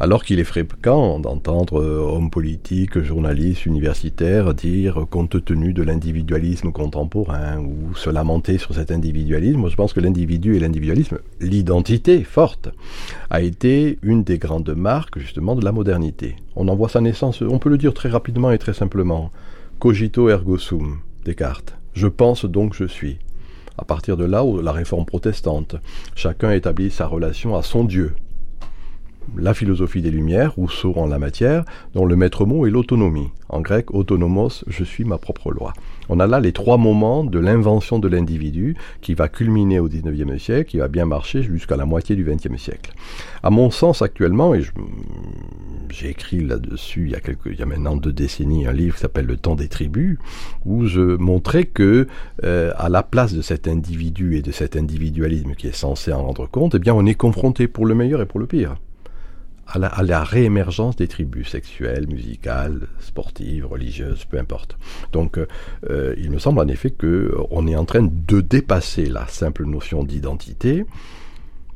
[0.00, 7.60] Alors qu'il est fréquent d'entendre hommes politiques, journalistes, universitaires dire, compte tenu de l'individualisme contemporain,
[7.60, 12.70] ou se lamenter sur cet individualisme, je pense que l'individu et l'individualisme, l'identité forte,
[13.30, 16.34] a été une des grandes marques justement de la modernité.
[16.56, 19.30] On en voit sa naissance, on peut le dire très rapidement et très simplement.
[19.78, 21.76] Cogito ergo sum, Descartes.
[21.94, 23.18] Je pense donc je suis.
[23.78, 25.76] À partir de là, la réforme protestante,
[26.16, 28.14] chacun établit sa relation à son Dieu,
[29.36, 31.64] la philosophie des Lumières, Rousseau en la matière,
[31.94, 33.30] dont le maître mot est l'autonomie.
[33.48, 35.72] En grec, autonomos, je suis ma propre loi.
[36.08, 40.42] On a là les trois moments de l'invention de l'individu qui va culminer au XIXe
[40.42, 42.92] siècle, qui va bien marcher jusqu'à la moitié du XXe siècle.
[43.42, 44.62] À mon sens, actuellement, et
[45.90, 48.96] j'ai écrit là-dessus il y a quelques, il y a maintenant deux décennies un livre
[48.96, 50.18] qui s'appelle Le temps des tribus,
[50.64, 52.06] où je montrais que
[52.44, 56.24] euh, à la place de cet individu et de cet individualisme qui est censé en
[56.24, 58.76] rendre compte, eh bien, on est confronté pour le meilleur et pour le pire
[59.66, 64.76] à la, réémergence des tribus sexuelles, musicales, sportives, religieuses, peu importe.
[65.12, 69.26] Donc, euh, il me semble en effet que on est en train de dépasser la
[69.26, 70.84] simple notion d'identité.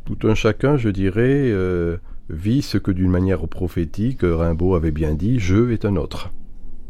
[0.05, 1.97] Tout un chacun, je dirais, euh,
[2.31, 6.31] vit ce que d'une manière prophétique Rimbaud avait bien dit je est un autre.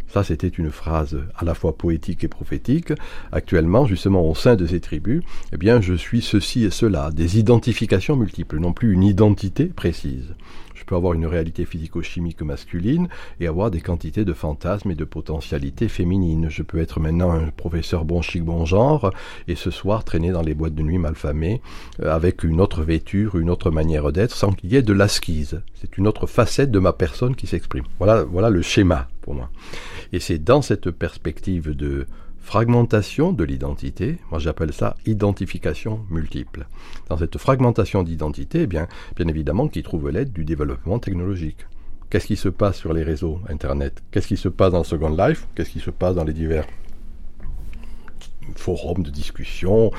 [0.09, 2.95] Ça, c'était une phrase à la fois poétique et prophétique.
[3.31, 5.23] Actuellement, justement, au sein de ces tribus,
[5.53, 10.35] eh bien, je suis ceci et cela, des identifications multiples, non plus une identité précise
[10.89, 13.09] peux avoir une réalité physico-chimique masculine
[13.41, 16.49] et avoir des quantités de fantasmes et de potentialités féminines.
[16.49, 19.13] Je peux être maintenant un professeur bon chic, bon genre,
[19.49, 21.61] et ce soir traîner dans les boîtes de nuit malfamées
[22.01, 25.61] euh, avec une autre vêture, une autre manière d'être, sans qu'il y ait de l'asquise.
[25.75, 27.85] C'est une autre facette de ma personne qui s'exprime.
[27.99, 29.51] Voilà, voilà le schéma pour moi.
[30.15, 32.07] Et c'est dans cette perspective de
[32.41, 36.67] fragmentation de l'identité, moi j'appelle ça identification multiple.
[37.09, 41.67] Dans cette fragmentation d'identité, eh bien, bien évidemment, qui trouve l'aide du développement technologique.
[42.11, 44.03] Qu'est-ce qui se passe sur les réseaux Internet?
[44.11, 45.47] Qu'est-ce qui se passe dans Second Life?
[45.55, 46.65] Qu'est-ce qui se passe dans les divers
[48.57, 49.93] forums de discussion,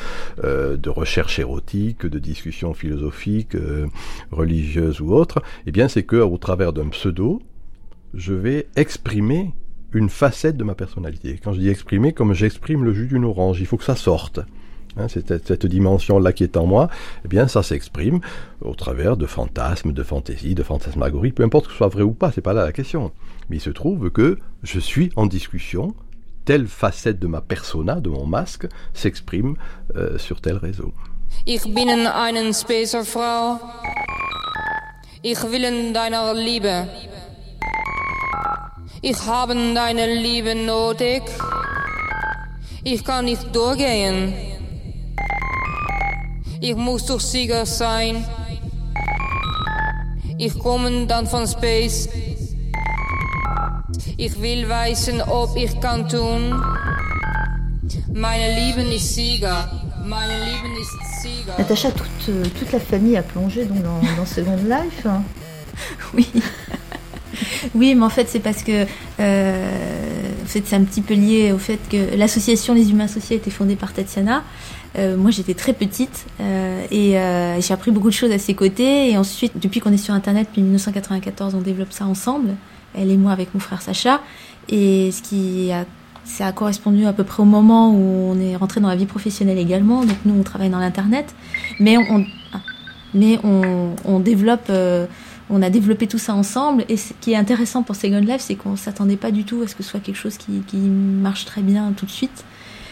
[0.44, 3.88] euh, de recherche érotique, de discussion philosophique, euh,
[4.32, 7.42] religieuse ou autre, eh bien c'est que au travers d'un pseudo,
[8.14, 9.54] je vais exprimer
[9.94, 11.40] une facette de ma personnalité.
[11.44, 14.40] Quand je dis exprimer, comme j'exprime le jus d'une orange, il faut que ça sorte.
[14.98, 16.90] Hein, cette, dimension-là qui est en moi,
[17.24, 18.20] eh bien, ça s'exprime
[18.62, 22.12] au travers de fantasmes, de fantaisies, de fantasmagories, peu importe que ce soit vrai ou
[22.12, 23.12] pas, c'est pas là la question.
[23.50, 25.94] Mais il se trouve que je suis en discussion,
[26.46, 29.56] telle facette de ma persona, de mon masque, s'exprime
[29.96, 30.92] euh, sur tel réseau.
[31.46, 32.10] Ich bin.
[35.22, 36.88] Ich will deiner Liebe.
[39.02, 41.24] Ich habe deine Liebe nodig.
[42.84, 44.34] Ich kann nicht durchgehen.
[46.60, 48.26] Ich muss doch Sieger sein.
[50.38, 52.10] Ich komme dann von Space.
[54.18, 56.62] Ich will wissen, ob ich kann tun.
[58.14, 59.70] Meine Liebe ist Sieger.
[60.06, 61.58] Meine Liebe ist Sieger.
[61.58, 65.08] Natacha, toute, toute la famille a plongé donc dans, dans Second Life.
[66.14, 66.28] Oui.
[67.76, 68.86] Oui, mais en fait, c'est parce que
[69.20, 73.36] euh, en fait, c'est un petit peu lié au fait que l'association Les Humains Associés
[73.36, 74.44] a été fondée par Tatiana.
[74.98, 79.12] Euh, moi, j'étais très petite euh, et j'ai appris beaucoup de choses à ses côtés.
[79.12, 82.56] Et ensuite, depuis qu'on est sur Internet, depuis 1994, on développe ça ensemble,
[82.96, 84.22] elle et moi avec mon frère Sacha.
[84.70, 85.86] Et ce qui a
[86.26, 89.08] ça a correspondu à peu près au moment où on est rentré dans la vie
[89.08, 90.06] professionnelle également.
[90.06, 91.34] Donc nous, on travaille dans l'internet,
[91.80, 92.24] mais on,
[93.44, 94.72] on, on développe
[95.50, 96.86] on a développé tout ça ensemble.
[96.90, 99.68] Et ce qui est intéressant pour Second Life, c'est qu'on s'attendait pas du tout à
[99.68, 102.46] ce que ce soit quelque chose qui, marche très bien tout de suite.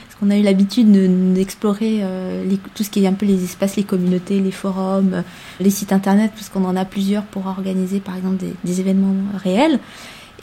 [0.08, 0.92] Parce qu'on a eu l'habitude
[1.34, 2.44] d'explorer euh,
[2.74, 5.22] tout ce qui est un peu les espaces, les communautés, les forums, euh,
[5.60, 9.80] les sites internet, puisqu'on en a plusieurs pour organiser par exemple des, événements réels.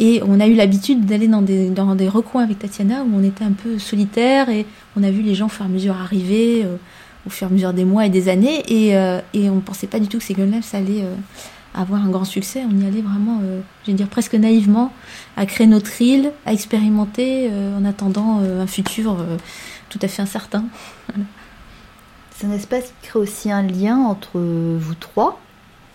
[0.00, 3.44] Et on a eu l'habitude d'aller dans des, des recoins avec Tatiana où on était
[3.44, 6.62] un peu solitaire et on a vu les gens au fur et à mesure arriver
[6.64, 6.76] euh,
[7.26, 9.86] au fur et à mesure des mois et des années et, et on ne pensait
[9.86, 11.04] pas du tout que Second Life ça allait
[11.74, 12.62] avoir un grand succès.
[12.70, 14.92] On y allait vraiment, euh, je vais dire presque naïvement,
[15.36, 19.16] à créer notre île, à expérimenter euh, en attendant euh, un futur
[19.90, 20.64] tout à fait incertain.
[22.36, 25.40] C'est un espace qui crée aussi un lien entre vous trois.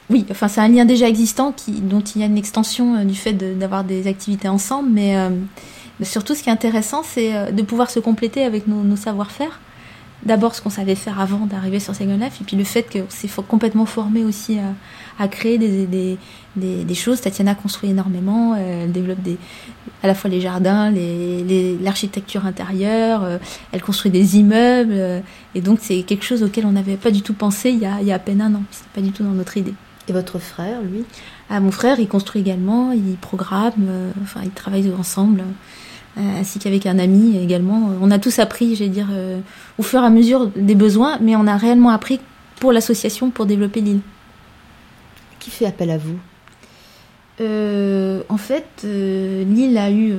[0.09, 3.15] Oui, enfin c'est un lien déjà existant qui, dont il y a une extension du
[3.15, 5.15] fait d'avoir des activités ensemble, mais,
[6.01, 9.59] surtout ce qui est intéressant, c'est de pouvoir se compléter avec nos, nos savoir-faire
[10.23, 12.99] d'abord ce qu'on savait faire avant d'arriver sur Second Life, et puis le fait que
[13.09, 14.73] c'est complètement formé aussi à,
[15.27, 16.17] créer des, des,
[16.55, 17.21] des, choses.
[17.21, 19.37] Tatiana construit énormément, elle développe des,
[20.03, 20.91] à la fois les jardins,
[21.81, 23.27] l'architecture intérieure,
[23.71, 25.23] elle construit des immeubles,
[25.55, 28.01] et donc c'est quelque chose auquel on n'avait pas du tout pensé il y, a,
[28.01, 28.63] il y a à peine un an.
[28.71, 29.73] C'était pas du tout dans notre idée.
[30.07, 31.03] Et votre frère, lui?
[31.49, 33.89] Ah, Mon frère, il construit également, il programme,
[34.23, 35.43] enfin, ils travaillent ensemble.
[36.17, 37.91] Euh, ainsi qu'avec un ami également.
[38.01, 39.39] On a tous appris, j'ai dire, euh,
[39.77, 42.19] au fur et à mesure des besoins, mais on a réellement appris
[42.59, 44.01] pour l'association pour développer l'île.
[45.49, 46.17] Qui fait appel à vous
[47.41, 50.13] euh, en fait, l'île a eu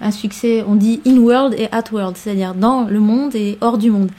[0.00, 4.10] un succès, on dit in-world et at-world, c'est-à-dire dans le monde et hors du monde.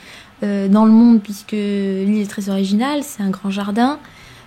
[0.42, 3.98] dans le monde, puisque l'île est très originale, c'est un grand jardin,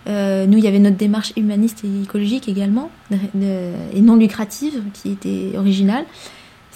[0.07, 5.11] euh, nous, il y avait notre démarche humaniste et écologique également, et non lucrative, qui
[5.11, 6.05] était originale.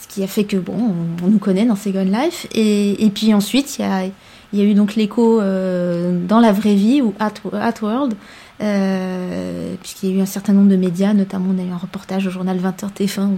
[0.00, 0.74] Ce qui a fait que, bon,
[1.22, 2.46] on, nous connaît dans Second Life.
[2.54, 4.06] Et, et puis ensuite, il y a,
[4.52, 8.14] y a eu donc l'écho euh, dans la vraie vie, ou At, at World,
[8.60, 11.76] euh, puisqu'il y a eu un certain nombre de médias, notamment on a eu un
[11.76, 13.30] reportage au journal 20h TF1,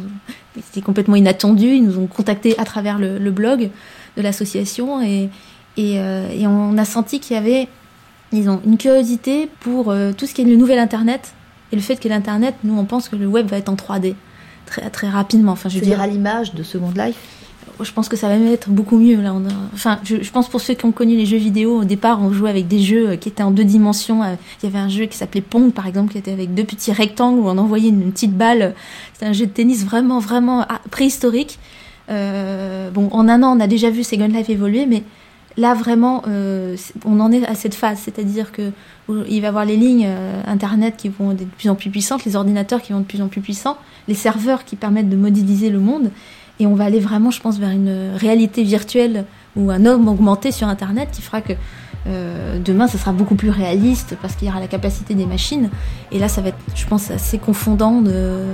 [0.56, 3.70] c'était complètement inattendu, ils nous ont contactés à travers le, le blog
[4.16, 5.28] de l'association et,
[5.76, 7.68] et, et, on a senti qu'il y avait
[8.32, 11.32] une curiosité pour euh, tout ce qui est le nouvel Internet
[11.72, 14.14] et le fait que l'Internet, nous, on pense que le web va être en 3D
[14.66, 15.52] très, très rapidement.
[15.52, 17.16] Enfin, je veux dire à l'image de Second Life?
[17.82, 19.18] Je pense que ça va même être beaucoup mieux
[19.74, 22.50] Enfin, je, pense pour ceux qui ont connu les jeux vidéo, au départ, on jouait
[22.50, 24.22] avec des jeux euh, qui étaient en deux dimensions.
[24.22, 26.64] Euh, il y avait un jeu qui s'appelait Pong, par exemple, qui était avec deux
[26.64, 28.74] petits rectangles où on envoyait une, petite balle.
[29.12, 31.58] C'était un jeu de tennis vraiment, vraiment ah, préhistorique.
[32.08, 35.02] bon, en un an, on a déjà vu Second Life évoluer, mais
[35.56, 38.70] Là, vraiment, euh, on en est à cette phase, c'est-à-dire que
[39.28, 41.90] il va y avoir les lignes euh, Internet qui vont être de plus en plus
[41.90, 43.76] puissantes, les ordinateurs qui vont être de plus en plus puissants,
[44.06, 46.12] les serveurs qui permettent de modéliser le monde,
[46.60, 49.24] et on va aller vraiment, je pense, vers une réalité virtuelle
[49.56, 51.54] ou un homme augmenté sur Internet qui fera que
[52.06, 55.70] euh, demain, ça sera beaucoup plus réaliste parce qu'il y aura la capacité des machines,
[56.12, 58.44] et là, ça va être, je pense, assez confondant de,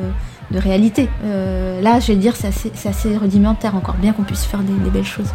[0.54, 1.08] réalité.
[1.24, 5.30] là, je vais dire, c'est assez, rudimentaire encore, bien qu'on puisse faire des belles choses.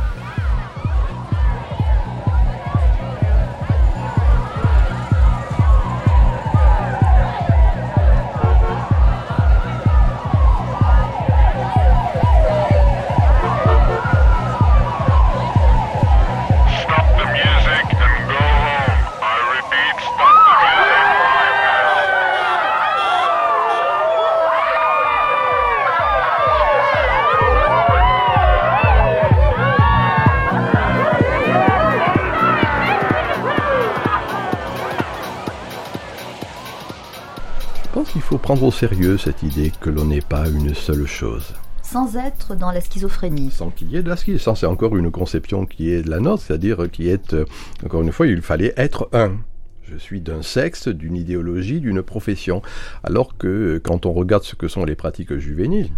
[38.52, 41.54] Prendre au sérieux cette idée que l'on n'est pas une seule chose.
[41.84, 43.50] Sans être dans la schizophrénie.
[43.50, 44.58] Sans qu'il y ait de la schizophrénie.
[44.60, 47.46] c'est encore une conception qui est de la nôtre, c'est-à-dire qui est, euh,
[47.86, 49.38] encore une fois, il fallait être un.
[49.84, 52.62] Je suis d'un sexe, d'une idéologie, d'une profession.
[53.06, 55.92] Alors que euh, quand on regarde ce que sont les pratiques juvéniles,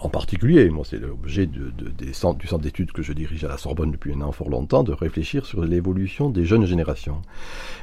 [0.00, 4.12] en particulier, moi c'est l'objet du centre d'études que je dirige à la Sorbonne depuis
[4.12, 7.22] un an fort longtemps, de réfléchir sur l'évolution des jeunes générations.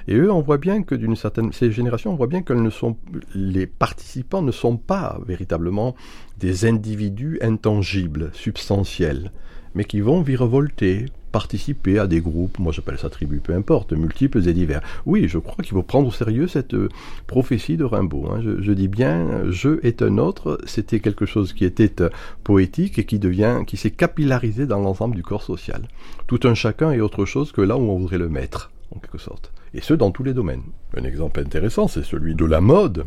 [0.07, 2.69] Et eux, on voit bien que d'une certaine, ces générations, on voit bien que ne
[2.69, 2.97] sont,
[3.33, 5.95] les participants ne sont pas véritablement
[6.37, 9.31] des individus intangibles, substantiels,
[9.75, 14.47] mais qui vont virevolter, participer à des groupes, moi j'appelle ça tribu, peu importe, multiples
[14.47, 14.81] et divers.
[15.05, 16.89] Oui, je crois qu'il faut prendre au sérieux cette euh,
[17.27, 18.29] prophétie de Rimbaud.
[18.29, 18.41] Hein.
[18.41, 22.09] Je, dis bien, je est un autre, c'était quelque chose qui était euh,
[22.43, 25.87] poétique et qui devient, qui s'est capillarisé dans l'ensemble du corps social.
[26.27, 29.17] Tout un chacun est autre chose que là où on voudrait le mettre, en quelque
[29.17, 29.51] sorte.
[29.73, 30.63] Et ce, dans tous les domaines.
[30.97, 33.05] Un exemple intéressant, c'est celui de la mode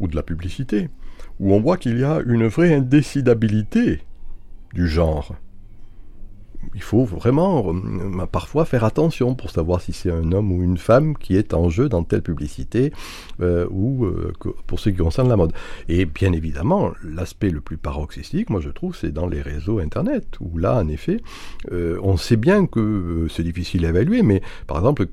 [0.00, 0.88] ou de la publicité,
[1.38, 4.00] où on voit qu'il y a une vraie indécidabilité
[4.74, 5.36] du genre
[6.74, 10.78] il faut vraiment euh, parfois faire attention pour savoir si c'est un homme ou une
[10.78, 12.92] femme qui est en jeu dans telle publicité
[13.40, 14.32] euh, ou euh,
[14.66, 15.52] pour ce qui concerne la mode.
[15.88, 20.26] Et bien évidemment, l'aspect le plus paroxystique, moi je trouve, c'est dans les réseaux Internet,
[20.40, 21.20] où là, en effet,
[21.70, 25.06] on sait bien que c'est difficile à évaluer, mais par exemple,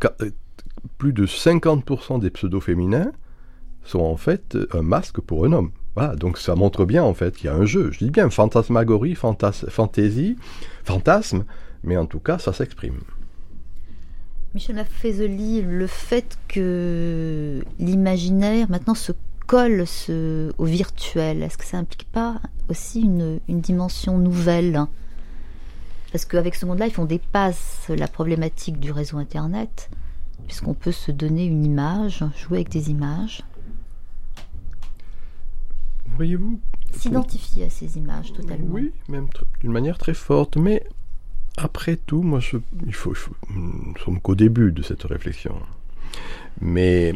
[0.98, 3.12] plus de 50% des pseudos féminins
[3.84, 5.72] sont en fait un masque pour un homme.
[6.18, 7.92] Donc ça montre bien en fait qu'il y a un jeu.
[7.92, 10.38] Je dis bien fantasmagorie, fantas fantaisie,
[10.84, 11.44] fantasme,
[11.84, 13.00] mais en tout cas ça s'exprime.
[14.54, 19.12] Michel Maffezoli, le fait que l'imaginaire maintenant se
[19.46, 19.86] colle
[20.58, 24.86] au virtuel, est-ce que ça implique pas aussi une, dimension nouvelle?
[26.12, 29.90] Parce qu'avec ce monde Life, on dépasse la problématique du réseau Internet,
[30.48, 33.44] puisqu'on peut se donner une image, jouer avec des images
[36.18, 36.60] voyez-vous
[36.92, 38.68] S'identifier à ces images totalement.
[38.70, 39.28] Oui, même
[39.62, 40.58] d'une manière très forte.
[40.58, 40.84] Mais
[41.58, 43.14] après tout, moi, je, il faut,
[43.56, 45.56] nous sommes qu'au début de cette réflexion.
[46.60, 47.14] Mais,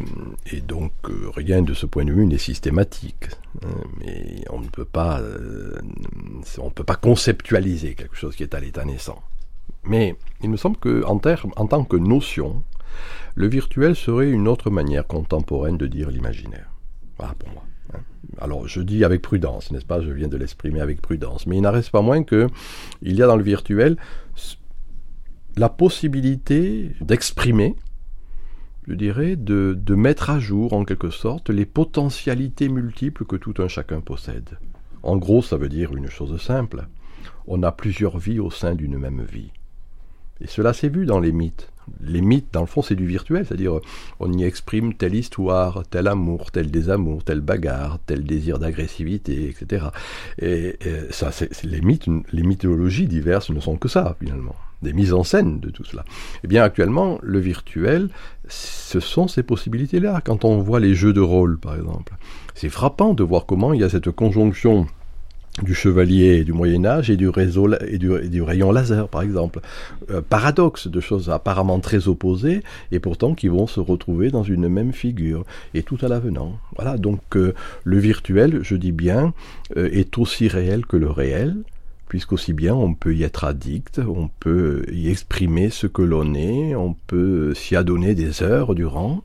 [0.52, 3.28] et donc, euh, rien de ce point de vue n'est systématique.
[3.64, 5.80] Hein, mais on ne peut pas, euh,
[6.58, 9.20] on peut pas conceptualiser quelque chose qui est à l'état naissant.
[9.84, 11.20] Mais il me semble que, en,
[11.56, 12.62] en tant que notion,
[13.34, 16.70] le virtuel serait une autre manière contemporaine de dire l'imaginaire.
[17.18, 17.64] Voilà pour moi.
[18.40, 20.00] Alors je dis avec prudence, n'est-ce pas?
[20.00, 21.46] Je viens de l'exprimer avec prudence.
[21.46, 22.48] Mais il n'en reste pas moins que
[23.02, 23.96] il y a dans le virtuel
[25.56, 27.76] la possibilité d'exprimer
[28.88, 33.54] je dirais, de, de, mettre à jour, en quelque sorte, les potentialités multiples que tout
[33.58, 34.58] un chacun possède.
[35.02, 36.86] En gros, ça veut dire une chose simple.
[37.46, 39.50] On a plusieurs vies au sein d'une même vie.
[40.40, 41.71] Et cela s'est vu dans les mythes.
[42.00, 43.80] Les mythes, dans le fond, c'est du virtuel, c'est-à-dire
[44.20, 49.86] on y exprime telle histoire, tel amour, tel désamour, telle bagarre, tel désir d'agressivité, etc.
[50.40, 50.78] Et,
[51.10, 55.22] ça, c'est, les mythes, les mythologies diverses ne sont que ça, finalement des mises en
[55.22, 56.04] scène de tout cela.
[56.44, 58.08] Eh bien, actuellement, le virtuel,
[58.48, 60.20] ce sont ces possibilités-là.
[60.24, 62.14] Quand on voit les jeux de rôle, par exemple,
[62.54, 64.86] c'est frappant de voir comment il y a cette conjonction
[65.60, 69.60] du chevalier du Moyen Âge et du, réseau, et du, rayon laser, par exemple.
[70.10, 74.68] Euh, paradoxe de choses apparemment très opposées et pourtant qui vont se retrouver dans une
[74.68, 75.44] même figure
[75.74, 76.58] et tout à l'avenant.
[76.76, 79.34] Voilà, donc euh, le virtuel, je dis bien,
[79.76, 81.56] euh, est aussi réel que le réel
[82.12, 86.74] puisqu'aussi bien on peut y être addict, on peut y exprimer ce que l'on est,
[86.74, 89.24] on peut s'y adonner des heures durant,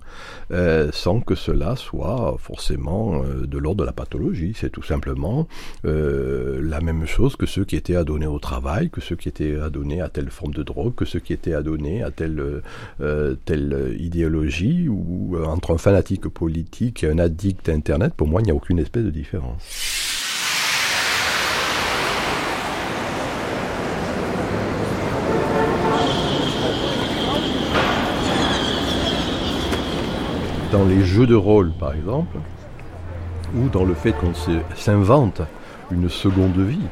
[0.51, 4.53] euh, sans que cela soit forcément euh, de l'ordre de la pathologie.
[4.55, 5.49] C'est tout simplement
[5.83, 9.59] euh, la même chose que ceux qui étaient adonnés au travail, que ceux qui étaient
[9.59, 12.41] adonnés à telle forme de drogue, que ceux qui étaient adonnés à telle,
[13.43, 18.45] telle idéologie, ou entre un fanatique politique et un addict à Internet, pour moi il
[18.45, 20.06] n'y a aucune espèce de différence.
[30.77, 32.37] Dans les jeux de rôle, par exemple,
[33.55, 34.33] ou dans le fait qu'on
[34.75, 35.41] s'invente
[35.89, 36.87] une seconde vie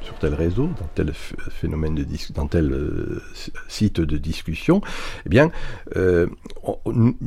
[0.00, 3.22] sur tel réseau, dans tel phénomène de dans tel euh,
[3.68, 4.80] site de discussion,
[5.26, 5.50] eh bien,
[5.96, 6.26] euh,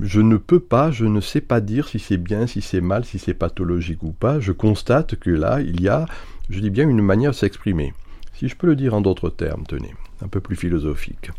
[0.01, 3.05] je ne peux pas, je ne sais pas dire si c'est bien, si c'est mal,
[3.05, 4.39] si c'est pathologique ou pas.
[4.39, 6.07] Je constate que là, il y a,
[6.49, 7.93] je dis bien, une manière de s'exprimer.
[8.33, 9.93] Si je peux le dire en d'autres termes, tenez,
[10.23, 11.29] un peu plus philosophique.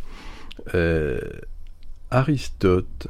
[0.73, 1.21] Euh,
[2.13, 3.09] Aristote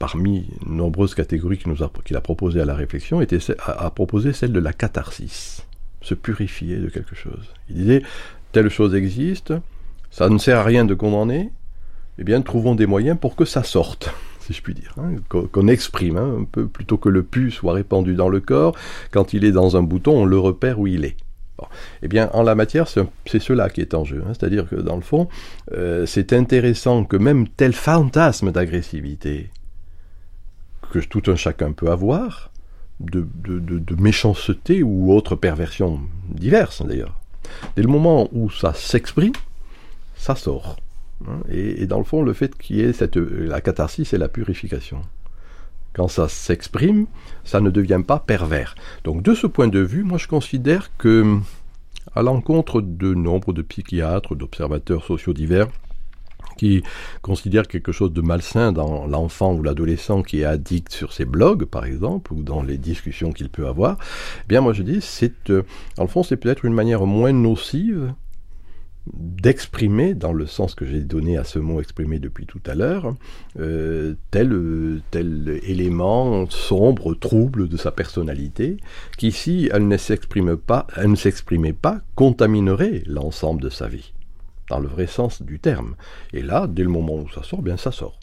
[0.00, 4.72] parmi nombreuses catégories qu'il a, proposées à la réflexion, était, a, proposé celle de la
[4.72, 5.62] catharsis,
[6.00, 7.52] se purifier de quelque chose.
[7.68, 8.02] Il disait,
[8.50, 9.52] telle chose existe,
[10.10, 11.52] ça ne sert à rien de condamner,
[12.18, 15.68] eh bien trouvons des moyens pour que ça sorte, si je puis dire, hein, qu'on
[15.68, 18.74] exprime hein, un peu, plutôt que le pu soit répandu dans le corps,
[19.10, 21.16] quand il est dans un bouton, on le repère où il est.
[22.02, 24.24] Eh bien, en la matière, c'est cela qui est en jeu.
[24.26, 24.32] Hein.
[24.32, 25.28] C'est-à-dire que, dans le fond,
[25.72, 29.50] euh, c'est intéressant que même tel fantasme d'agressivité,
[30.90, 32.50] que tout un chacun peut avoir,
[33.00, 33.26] de,
[33.98, 37.18] méchanceté ou autre perversion diverses d'ailleurs.
[37.76, 39.32] Dès le moment où ça s'exprime,
[40.16, 40.76] ça sort.
[41.26, 41.40] Hein.
[41.50, 45.02] Et, dans le fond, le fait qu'il y ait la catharsis et la purification.
[45.92, 47.06] Quand ça s'exprime,
[47.44, 48.74] ça ne devient pas pervers.
[49.04, 51.38] Donc de ce point de vue, moi je considère que,
[52.14, 55.66] à l'encontre de nombre de psychiatres, d'observateurs sociaux divers,
[56.60, 56.82] qui
[57.22, 61.64] considère quelque chose de malsain dans l'enfant ou l'adolescent qui est addict sur ses blogs,
[61.64, 63.96] par exemple, ou dans les discussions qu'il peut avoir,
[64.44, 65.62] eh bien moi je dis, c'est, euh,
[65.96, 68.12] en le fond, c'est peut-être une manière moins nocive
[69.14, 73.14] d'exprimer, dans le sens que j'ai donné à ce mot exprimé depuis tout à l'heure,
[73.58, 78.76] euh, tel, tel élément sombre, trouble de sa personnalité,
[79.16, 84.12] qui si elle ne s'exprime pas, elle ne s'exprimait pas, contaminerait l'ensemble de sa vie
[84.70, 85.96] dans le vrai sens du terme.
[86.32, 88.18] Et là, dès le moment où ça sort, bien ça sort.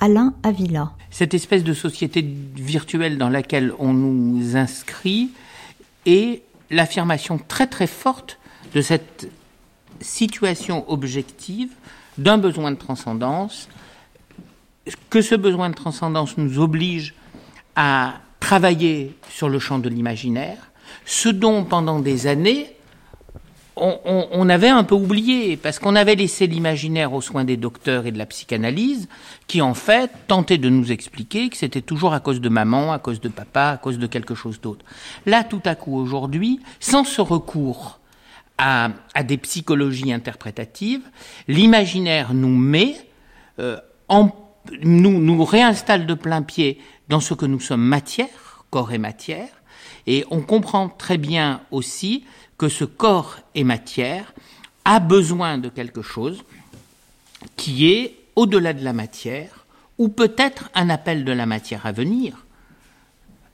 [0.00, 0.92] Alain Avila.
[1.10, 5.30] Cette espèce de société virtuelle dans laquelle on nous inscrit
[6.04, 8.38] est l'affirmation très très forte
[8.74, 9.30] de cette
[10.00, 11.70] situation objective
[12.18, 13.68] d'un besoin de transcendance,
[15.10, 17.14] que ce besoin de transcendance nous oblige
[17.74, 20.70] à travailler sur le champ de l'imaginaire,
[21.04, 22.75] ce dont pendant des années
[23.76, 28.12] on, avait un peu oublié, parce qu'on avait laissé l'imaginaire aux soins des docteurs et
[28.12, 29.06] de la psychanalyse,
[29.46, 32.98] qui en fait tentaient de nous expliquer que c'était toujours à cause de maman, à
[32.98, 34.84] cause de papa, à cause de quelque chose d'autre.
[35.26, 38.00] Là, tout à coup, aujourd'hui, sans ce recours
[38.56, 38.88] à,
[39.24, 41.02] des psychologies interprétatives,
[41.46, 42.96] l'imaginaire nous met,
[43.58, 43.76] euh,
[44.08, 44.30] en,
[44.82, 49.48] nous, nous réinstalle de plein pied dans ce que nous sommes matière, corps et matière,
[50.06, 52.24] et on comprend très bien aussi
[52.58, 54.32] que ce corps et matière
[54.84, 56.44] a besoin de quelque chose
[57.56, 59.66] qui est au-delà de la matière,
[59.98, 62.44] ou peut-être un appel de la matière à venir.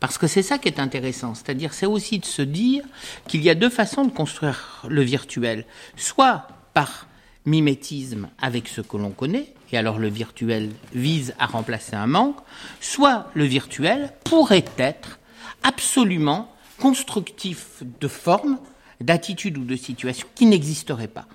[0.01, 2.85] Parce que c'est ça qui est intéressant, c'est-à-dire c'est aussi de se dire
[3.29, 5.65] qu'il y a deux façons de construire le virtuel,
[5.97, 7.07] soit par
[7.47, 12.37] mimétisme avec ce que l'on connaît, et alors le virtuel vise à remplacer un manque,
[12.81, 15.21] soit le virtuel pourrait être
[15.63, 18.59] absolument constructif de forme,
[19.03, 21.27] d'attitude ou de situation qui n'existerait pas,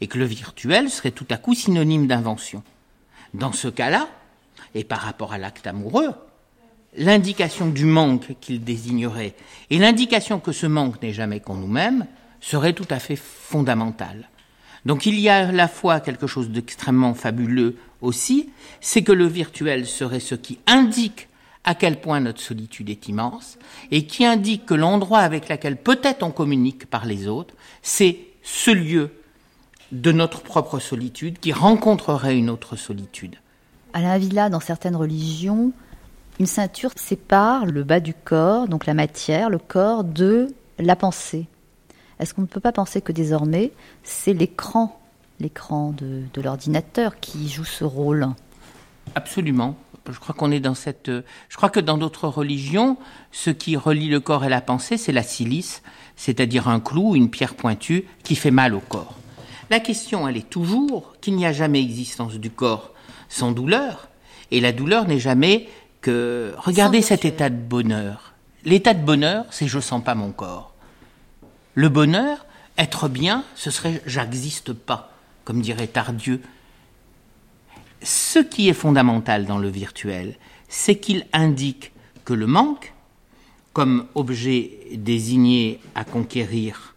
[0.00, 2.62] et que le virtuel serait tout à coup synonyme d'invention.
[3.32, 4.08] Dans ce cas-là,
[4.74, 6.10] et par rapport à l'acte amoureux,
[6.96, 9.34] l'indication du manque qu'il désignerait
[9.70, 12.06] et l'indication que ce manque n'est jamais qu'en nous-mêmes
[12.40, 14.28] serait tout à fait fondamentale.
[14.84, 18.50] Donc il y a à la fois quelque chose d'extrêmement fabuleux aussi,
[18.80, 21.28] c'est que le virtuel serait ce qui indique
[21.64, 23.58] à quel point notre solitude est immense
[23.90, 28.70] et qui indique que l'endroit avec lequel peut-être on communique par les autres, c'est ce
[28.70, 29.10] lieu
[29.92, 33.36] de notre propre solitude qui rencontrerait une autre solitude.
[33.92, 35.72] Alain Villa, dans certaines religions,
[36.40, 41.46] une ceinture sépare le bas du corps, donc la matière, le corps, de la pensée.
[42.18, 45.00] Est-ce qu'on ne peut pas penser que désormais, c'est l'écran,
[45.40, 48.28] l'écran de, de l'ordinateur qui joue ce rôle?
[49.14, 49.76] Absolument.
[50.10, 51.10] Je crois qu'on est dans cette.
[51.10, 52.98] Je crois que dans d'autres religions,
[53.32, 55.82] ce qui relie le corps et la pensée, c'est la silice,
[56.16, 59.14] c'est-à-dire un clou, une pierre pointue qui fait mal au corps.
[59.70, 62.92] La question, elle est toujours qu'il n'y a jamais existence du corps
[63.28, 64.08] sans douleur,
[64.50, 65.68] et la douleur n'est jamais
[66.00, 68.34] que regardez cet état de bonheur.
[68.64, 70.74] L'état de bonheur, c'est je sens pas mon corps.
[71.74, 72.46] Le bonheur,
[72.78, 75.12] être bien, ce serait j'existe pas,
[75.44, 76.40] comme dirait Tardieu.
[78.04, 80.36] Ce qui est fondamental dans le virtuel,
[80.68, 81.92] c'est qu'il indique
[82.26, 82.92] que le manque,
[83.72, 86.94] comme objet désigné à conquérir,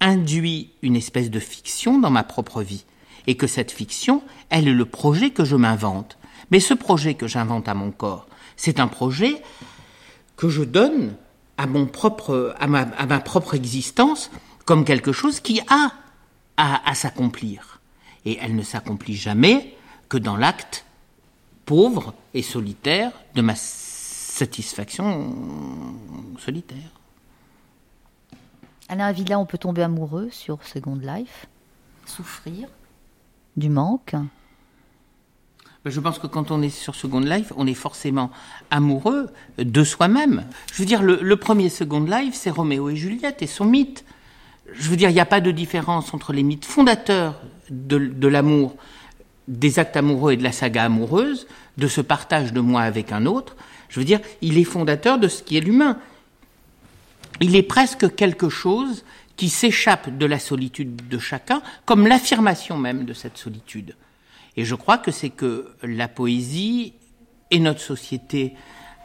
[0.00, 2.84] induit une espèce de fiction dans ma propre vie
[3.28, 6.18] et que cette fiction, elle est le projet que je m'invente.
[6.50, 8.26] Mais ce projet que j'invente à mon corps,
[8.56, 9.40] c'est un projet
[10.36, 11.14] que je donne
[11.58, 14.32] à, mon propre, à, ma, à ma propre existence
[14.64, 15.92] comme quelque chose qui a
[16.56, 17.80] à, à s'accomplir.
[18.24, 19.76] Et elle ne s'accomplit jamais
[20.10, 20.84] que dans l'acte
[21.64, 25.34] pauvre et solitaire de ma satisfaction
[26.38, 26.90] solitaire.
[28.88, 31.46] Alain Villa, on peut tomber amoureux sur Second Life,
[32.04, 32.68] souffrir,
[33.56, 34.16] du manque
[35.82, 38.30] ben, je pense que quand on est sur Second Life, on est forcément
[38.70, 40.44] amoureux de soi-même.
[40.74, 44.04] Je veux dire, le, premier Second Life, c'est Roméo et Juliette et son mythe.
[44.74, 47.40] Je veux dire, il n'y a pas de différence entre les mythes fondateurs
[47.70, 48.76] de, de l'amour,
[49.50, 51.46] des actes amoureux et de la saga amoureuse,
[51.76, 53.56] de ce partage de moi avec un autre.
[53.88, 55.98] Je veux dire, il est fondateur de ce qui est l'humain.
[57.40, 59.04] Il est presque quelque chose
[59.36, 63.96] qui s'échappe de la solitude de chacun, comme l'affirmation même de cette solitude.
[64.56, 66.92] Et je crois que c'est que la poésie
[67.50, 68.54] et notre société,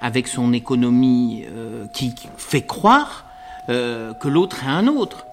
[0.01, 3.25] avec son économie euh, qui fait croire
[3.69, 5.25] euh, que l'autre est un autre,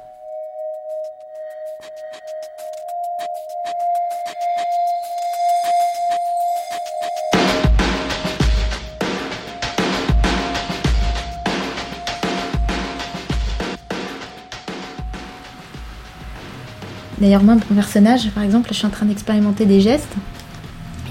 [17.22, 20.12] D'ailleurs, moi, mon personnage, par exemple, je suis en train d'expérimenter des gestes.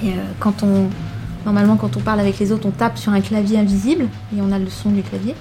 [0.04, 0.90] Et euh, quand on.
[1.46, 4.52] Normalement, quand on parle avec les autres, on tape sur un clavier invisible et on
[4.52, 5.34] a le son du clavier.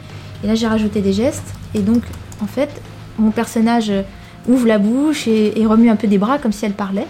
[0.42, 1.52] Et là, j'ai rajouté des gestes.
[1.74, 2.02] Et donc,
[2.40, 2.70] en fait,
[3.18, 3.92] mon personnage
[4.48, 7.06] ouvre la bouche et, remue un peu des bras comme si elle parlait.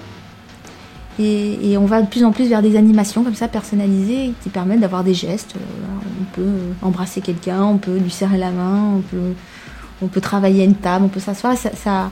[1.21, 4.81] Et, on va de plus en plus vers des animations comme ça personnalisées qui permettent
[4.81, 5.55] d'avoir des gestes.
[5.55, 5.61] Euh,
[6.21, 9.03] on peut embrasser quelqu'un, on peut lui serrer la main,
[10.03, 11.57] on peut, travailler à une table, on peut s'asseoir.
[11.57, 12.11] Ça,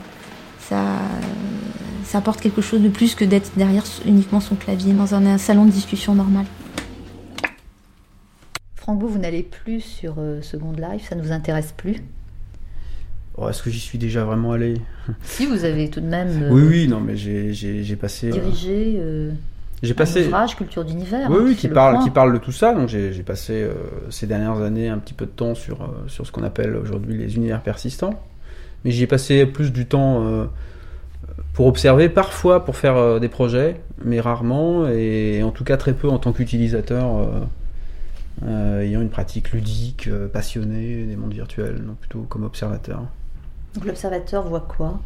[0.69, 5.65] ça, apporte quelque chose de plus que d'être derrière uniquement son clavier dans un, salon
[5.65, 6.45] de discussion normal.
[8.75, 11.97] Franck, vous, n'allez plus sur euh, Second Life, ça ne vous intéresse plus
[13.37, 14.81] oh, Est-ce que j'y suis déjà vraiment allé?
[15.23, 16.47] Si, vous avez tout de même.
[16.49, 18.29] oui, oui, non, mais j'ai passé.
[18.29, 18.95] Euh, dirigé.
[18.97, 19.31] Euh,
[19.83, 20.23] j'ai passé.
[20.23, 21.29] Un ouvrage Culture d'univers.
[21.29, 22.73] Oui, hein, oui, qui parle, qui parle de tout ça.
[22.73, 23.67] Donc j'ai passé
[24.09, 27.35] ces dernières années un petit peu de temps sur, sur ce qu'on appelle aujourd'hui les
[27.35, 28.19] univers persistants
[28.83, 30.45] mais j'y ai passé plus du temps euh,
[31.53, 35.93] pour observer, parfois pour faire euh, des projets, mais rarement, et en tout cas très
[35.93, 37.27] peu en tant qu'utilisateur
[38.45, 43.01] euh, ayant une pratique ludique, passionnée des mondes virtuels, non plutôt comme observateur.
[43.75, 44.99] Donc l'observateur voit quoi?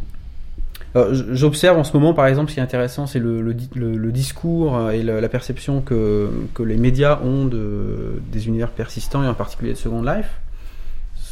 [1.12, 4.92] J'observe en ce moment, par exemple, ce qui est intéressant, c'est le, le, le, discours
[4.92, 9.34] et la, la perception que, que, les médias ont de, des univers persistants et en
[9.34, 10.30] particulier de Second Life.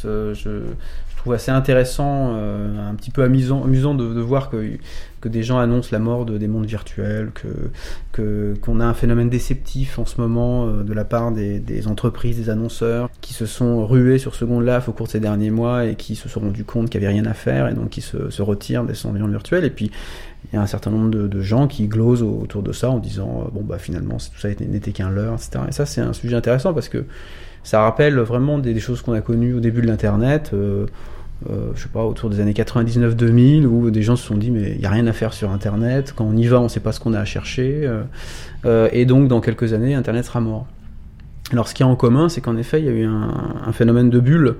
[0.02, 0.64] Je,
[1.22, 4.72] trouve assez intéressant, euh, un petit peu amusant, amusant de, de, voir que,
[5.20, 9.30] que des gens annoncent la mort de, des mondes virtuels, que qu'on a un phénomène
[9.30, 13.46] déceptif en ce moment euh, de la part des, des, entreprises, des annonceurs, qui se
[13.46, 16.40] sont rués sur Second Life au cours de ces derniers mois et qui se sont
[16.40, 19.06] rendus compte qu'il n'y avait rien à faire et donc qui se, se retirent des
[19.06, 19.64] environnements virtuels.
[19.64, 19.92] Et puis
[20.50, 22.98] il y a un certain nombre de, de, gens qui glosent autour de ça en
[22.98, 25.66] disant bon bah finalement tout ça n'était qu'un leurre, etc.
[25.68, 27.04] Et ça c'est un sujet intéressant parce que
[27.62, 30.50] ça rappelle vraiment des, choses qu'on a connues au début de l'internet.
[30.52, 30.86] Euh,
[31.50, 34.72] euh, je sais pas, autour des années 99-2000, où des gens se sont dit mais
[34.72, 36.80] il n'y a rien à faire sur Internet, quand on y va on ne sait
[36.80, 38.02] pas ce qu'on a à chercher, euh,
[38.64, 40.66] euh, et donc dans quelques années Internet sera mort.
[41.52, 43.56] Alors ce qu'il y a en commun, c'est qu'en effet il y a eu un,
[43.66, 44.56] un phénomène de bulle,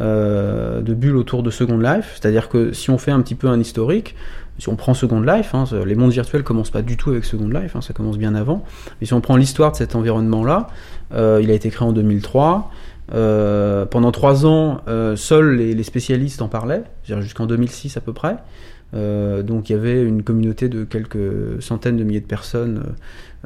[0.00, 3.48] euh, de bulle autour de Second Life, c'est-à-dire que si on fait un petit peu
[3.48, 4.14] un historique,
[4.58, 7.48] si on prend Second Life, hein, les mondes virtuels commencent pas du tout avec Second
[7.48, 8.64] Life, hein, ça commence bien avant,
[9.00, 10.68] mais si on prend l'histoire de cet environnement-là,
[11.14, 12.70] euh, il a été créé en 2003,
[13.12, 18.12] euh, pendant trois ans, euh, seuls les, les, spécialistes en parlaient, jusqu'en 2006 à peu
[18.12, 18.36] près.
[18.94, 22.94] Euh, donc il y avait une communauté de quelques centaines de milliers de personnes,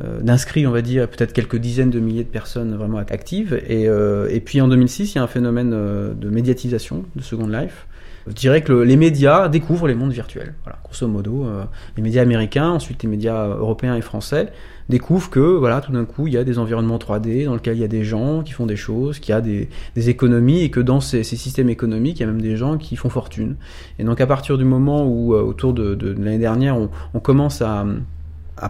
[0.02, 3.60] euh, d'inscrits on va dire, peut-être quelques dizaines de milliers de personnes vraiment actives.
[3.66, 7.48] Et, euh, et puis en 2006, il y a un phénomène de médiatisation de Second
[7.48, 7.86] Life.
[8.26, 10.54] Je dirais que le, les médias découvrent les mondes virtuels.
[10.64, 11.46] Voilà, grosso modo,
[11.96, 14.52] les médias américains, ensuite les médias européens et français
[14.88, 17.80] découvre que voilà tout d'un coup il y a des environnements 3D dans lesquels il
[17.80, 20.80] y a des gens qui font des choses, qu'il y a des, économies et que
[20.80, 23.56] dans ces, systèmes économiques il y a même des gens qui font fortune.
[23.98, 27.86] Et donc à partir du moment où euh, autour de, l'année dernière on, commence à,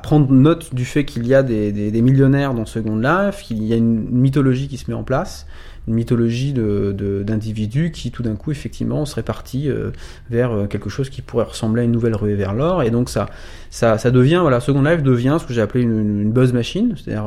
[0.03, 3.76] prendre note du fait qu'il y a des, millionnaires dans Second Life, qu'il y a
[3.76, 5.46] une mythologie qui se met en place,
[5.89, 9.91] une mythologie d'individus qui tout d'un coup effectivement serait parti euh,
[10.30, 12.83] vers euh, quelque chose qui pourrait ressembler à une nouvelle ruée vers l'or.
[12.83, 13.26] Et donc ça,
[13.70, 16.95] ça ça devient voilà Second Life devient ce que j'ai appelé une, une, buzz machine.
[16.97, 17.26] C'est-à-dire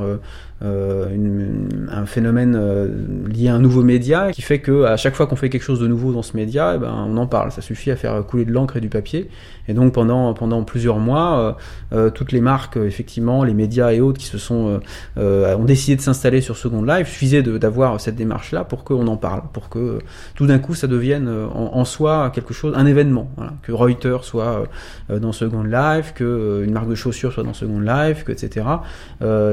[0.63, 2.87] euh, euh, une, un phénomène euh,
[3.27, 5.79] lié à un nouveau média qui fait que à chaque fois qu'on fait quelque chose
[5.79, 7.51] de nouveau dans ce média, eh ben, on en parle.
[7.51, 9.29] Ça suffit à faire couler de l'encre et du papier.
[9.67, 11.57] Et donc pendant pendant plusieurs mois,
[11.93, 14.79] euh, toutes les marques, effectivement, les médias et autres qui se sont
[15.17, 19.43] ont décidé de s'installer sur Second Life, suffisait d'avoir cette démarche-là pour qu'on en parle,
[19.53, 19.99] pour que
[20.35, 23.29] tout d'un coup ça devienne en, en, soi quelque chose, un événement.
[23.37, 23.53] Voilà.
[23.63, 24.63] Que Reuters soit
[25.09, 28.65] dans Second Life, que une marque de chaussures soit dans Second Life, que etc.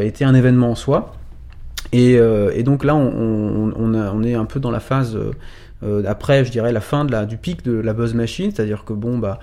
[0.01, 1.02] était un événement en soi.
[1.93, 4.81] Et, euh, et, donc là, on, on, on, a, on, est un peu dans la
[4.81, 5.19] phase
[5.83, 8.85] euh, après, je dirais, la fin de la, du pic de la buzz machine, c'est-à-dire
[8.85, 9.41] que bon, bah,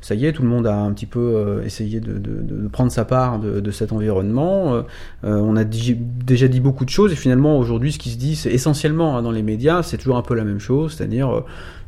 [0.00, 2.68] ça y est, tout le monde a un petit peu euh, essayé de, de, de,
[2.68, 4.74] prendre sa part de, de cet environnement.
[4.74, 4.82] Euh,
[5.22, 7.12] on a déjà dit beaucoup de choses.
[7.12, 10.16] Et finalement aujourd'hui, ce qui se dit, c'est essentiellement hein, dans les médias, c'est toujours
[10.16, 11.44] un peu la même chose, c'est-à-dire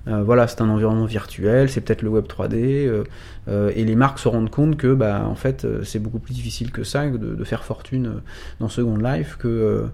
[0.07, 3.05] euh, voilà, c'est un environnement virtuel, c'est peut-être le web 3D, euh,
[3.49, 6.73] euh, et les marques se rendent compte que, bah, en fait, c'est beaucoup plus difficile
[6.73, 8.23] que ça, de, faire fortune
[8.61, 9.87] dans Second Life, que,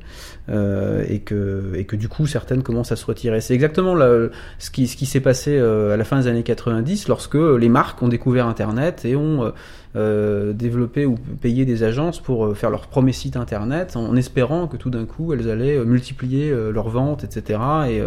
[0.48, 3.40] et que, et que du coup, certaines commencent à se retirer.
[3.40, 7.34] C'est exactement ce qui, ce qui s'est passé à la fin des années 90, lorsque
[7.34, 9.52] les marques ont découvert Internet et ont
[9.96, 14.76] euh, développer ou payer des agences pour faire leur premier site internet en espérant que
[14.76, 17.58] tout d'un coup elles allaient multiplier leurs ventes, etc.
[17.88, 18.02] et,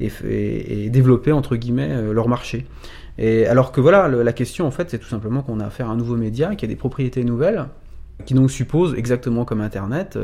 [0.00, 2.66] et, développer entre guillemets euh, leur marché.
[3.18, 5.92] Et alors que voilà, la question en fait, c'est tout simplement qu'on a affaire à
[5.92, 7.66] un nouveau média qui a des propriétés nouvelles
[8.24, 10.18] qui donc suppose, exactement comme Internet,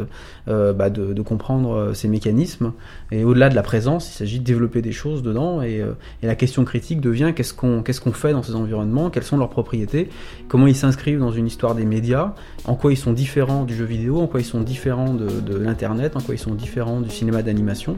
[0.48, 2.72] euh, bah de, comprendre euh, ces mécanismes.
[3.10, 5.62] Et au-delà de la présence, il s'agit de développer des choses dedans.
[5.62, 5.92] Et, euh,
[6.22, 10.08] la question critique devient qu'est-ce qu'on fait dans ces environnements, quelles sont leurs propriétés,
[10.48, 12.34] comment ils s'inscrivent dans une histoire des médias,
[12.64, 16.16] en quoi ils sont différents du jeu vidéo, en quoi ils sont différents de, l'Internet,
[16.16, 17.96] en quoi ils sont différents du cinéma d'animation?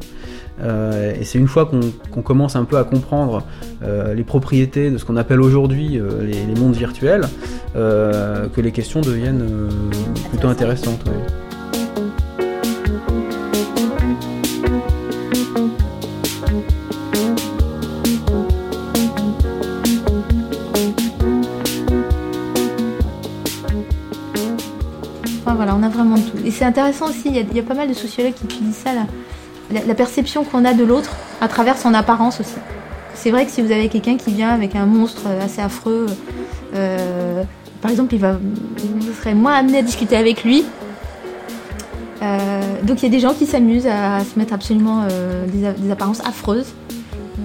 [0.61, 3.45] Euh, et c'est une fois qu'on qu commence un peu à comprendre
[3.83, 7.25] euh, les propriétés de ce qu'on appelle aujourd'hui les, mondes virtuels
[7.75, 9.47] que les questions deviennent
[10.31, 11.01] plutôt intéressante.
[25.41, 26.37] Enfin voilà, on a vraiment tout.
[26.45, 29.07] Et c'est intéressant aussi, il y, a pas mal de sociologues qui étudient ça, là.
[29.87, 31.11] La, perception qu'on a de l'autre
[31.41, 32.55] à travers son apparence aussi.
[33.15, 36.07] C'est vrai que si vous avez quelqu'un qui vient avec un monstre assez affreux,
[36.75, 37.43] euh,
[37.81, 40.65] par exemple, il va, vous serez moins amené à discuter avec lui.
[42.23, 45.91] Euh, donc il y a des gens qui s'amusent à se mettre absolument euh, des,
[45.91, 46.75] apparences affreuses,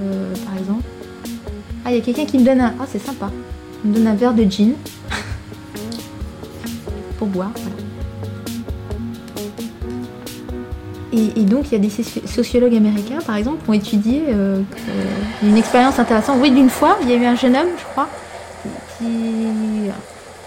[0.01, 0.83] euh, par exemple.
[1.85, 2.73] Ah, il y a quelqu'un qui me donne un...
[2.79, 3.29] Ah, c'est sympa.
[3.83, 4.71] Il me donne un verre de gin.
[7.19, 7.51] Pour boire.
[11.11, 11.91] Et, et, donc il y a des
[12.25, 14.23] sociologues américains, par exemple, qui ont étudié
[15.43, 16.39] une expérience intéressante.
[16.41, 18.09] Oui, d'une fois, il y a eu un jeune homme, je crois,
[18.97, 19.91] petit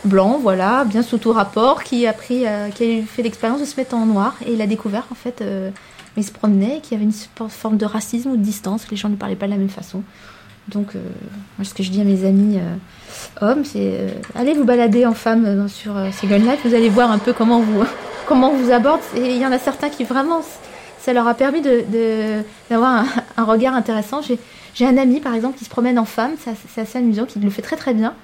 [0.07, 3.65] blanc, voilà, bien sous tout rapport, qui a pris, euh, qui a fait l'expérience de
[3.65, 5.71] se mettre en noir et il a découvert en fait, euh,
[6.17, 8.97] il se promenait, qu'il y avait une forme de racisme ou de distance, que les
[8.97, 10.03] gens ne parlaient pas de la même façon.
[10.69, 11.01] Donc, euh,
[11.59, 12.59] moi, ce que je dis à mes amis
[13.41, 17.33] hommes, c'est allez vous balader en femme sur Second Life, vous allez voir un peu
[17.33, 17.85] comment vous,
[18.27, 19.01] comment vous aborde.
[19.15, 20.41] Et il y en a certains qui vraiment,
[20.99, 21.85] ça leur a permis de,
[22.71, 24.23] d'avoir un, un regard intéressant.
[24.77, 27.49] J'ai un ami, par exemple, qui se promène en femme, c'est assez amusant, qui le
[27.49, 28.15] fait très très bien,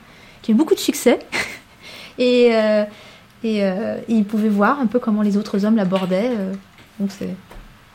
[0.43, 1.19] qui a eu beaucoup de succès.
[2.23, 2.85] et, euh,
[3.45, 6.31] euh, et, il pouvait voir un peu comment les autres hommes l'abordaient.
[6.31, 6.53] Euh.
[7.01, 7.35] donc c'est.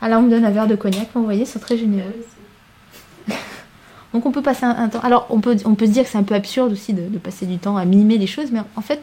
[0.00, 2.14] Là, on me donne un verre de cognac, vous voyez, c'est très généreux.
[4.12, 5.00] donc on peut passer un, temps.
[5.00, 7.18] Alors on peut, on peut se dire que c'est un peu absurde aussi de, de,
[7.18, 9.02] passer du temps à mimer les choses, mais en fait,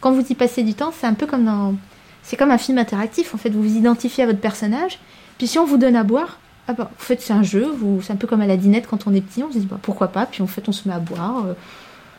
[0.00, 1.74] quand vous y passez du temps, c'est un peu comme dans.
[2.22, 4.98] C'est comme un film interactif, en fait, vous vous identifiez à votre personnage,
[5.38, 6.38] puis si on vous donne à boire,
[6.68, 8.86] ah bah, en fait, c'est un jeu, vous, c'est un peu comme à la dinette
[8.86, 10.86] quand on est petit, on se dit bah, pourquoi pas, puis en fait, on se
[10.86, 11.46] met à boire.
[11.46, 11.54] Euh,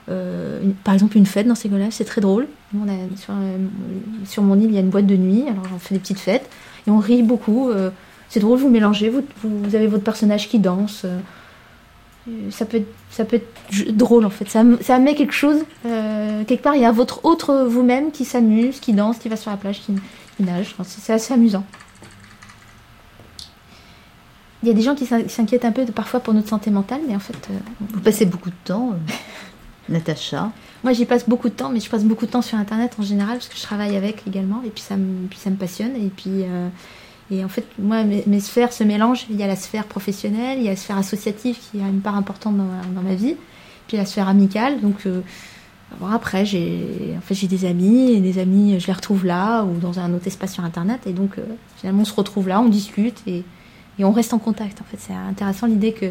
[0.08, 2.48] par exemple, une fête dans ces là c'est très drôle.
[2.76, 3.58] On a, euh,
[4.26, 6.20] sur, mon île, il y a une boîte de nuit, alors on fait des petites
[6.20, 6.50] fêtes
[6.88, 7.70] et on rit beaucoup.
[7.70, 7.90] Euh,
[8.30, 11.06] c'est drôle, vous mélangez, vous, vous, avez votre personnage qui danse.
[12.50, 14.48] ça peut être, ça peut être drôle en fait.
[14.50, 15.66] Ça, ça met quelque chose.
[15.84, 19.52] quelque part, il y a votre autre vous-même qui s'amuse, qui danse, qui va sur
[19.52, 19.94] la plage, qui,
[20.40, 20.76] nage.
[20.86, 21.66] c'est assez amusant.
[24.64, 27.02] Il y a des gens qui s'inquiètent un peu de, parfois pour notre santé mentale,
[27.08, 27.50] mais en fait.
[27.80, 28.94] Vous passez beaucoup de temps.
[29.92, 30.52] Natacha
[30.84, 33.04] Moi, j'y passe beaucoup de temps, mais je passe beaucoup de temps sur Internet en
[33.04, 35.96] général, parce que je travaille avec également, et puis ça me, puis ça me passionne.
[35.96, 36.68] Et puis, euh,
[37.30, 39.26] et en fait, moi, mes, sphères se mélangent.
[39.30, 42.02] Il y a la sphère professionnelle, il y a la sphère associative qui a une
[42.02, 43.36] part importante dans, ma vie,
[43.88, 44.82] puis la sphère amicale.
[44.82, 45.22] Donc, euh,
[46.12, 50.00] après, j'ai en fait, des amis, et des amis, je les retrouve là, ou dans
[50.00, 51.44] un autre espace sur Internet, et donc, euh,
[51.78, 53.44] finalement, on se retrouve là, on discute, et,
[54.00, 54.82] et on reste en contact.
[54.82, 56.08] En fait, c'est intéressant l'idée que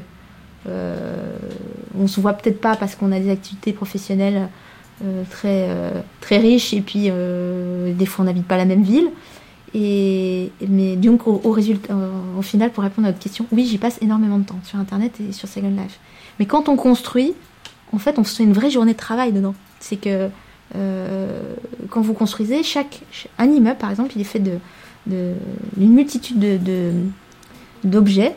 [0.67, 4.49] on se voit peut-être pas parce qu'on a des activités professionnelles
[5.03, 7.11] euh, très, euh, très riches et puis
[7.95, 9.09] des fois on n'habite pas la même ville.
[9.75, 11.95] Mais donc au, résultat,
[12.37, 15.13] au final, pour répondre à votre question, oui, j'y passe énormément de temps sur Internet
[15.21, 16.01] et sur Second Life.
[16.39, 17.35] Mais quand on construit,
[17.93, 19.55] en fait, on se fait une vraie journée de travail dedans.
[19.79, 20.29] C'est que
[21.89, 23.01] quand vous construisez, chaque,
[23.39, 24.43] un immeuble, par exemple, il est fait
[25.07, 25.37] d'une
[25.95, 26.93] multitude de,
[27.85, 28.35] d'objets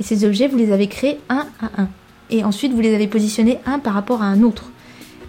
[0.00, 1.88] et ces objets, vous les avez créés un à un.
[2.30, 4.70] Et ensuite, vous les avez positionnés un par rapport à un autre.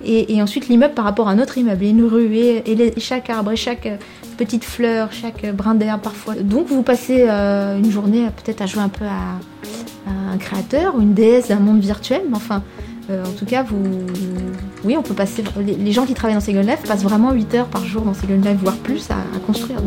[0.06, 1.84] Et, ensuite, l'immeuble par rapport à un autre immeuble.
[1.84, 3.98] Et une rue, et, chaque arbre, et chaque euh,
[4.38, 6.36] petite fleur, chaque euh, brin d'herbe parfois.
[6.36, 9.40] Donc, vous passez euh, une journée peut-être à jouer un peu à,
[10.08, 12.22] un créateur ou une déesse d'un monde virtuel.
[12.30, 12.64] Mais enfin,
[13.10, 13.84] en tout cas, vous,
[14.84, 15.44] oui, on peut passer.
[15.66, 18.40] Les, gens qui travaillent dans Second Life passent vraiment 8 heures par jour dans Second
[18.42, 19.16] Life, voire plus, à,
[19.46, 19.80] construire.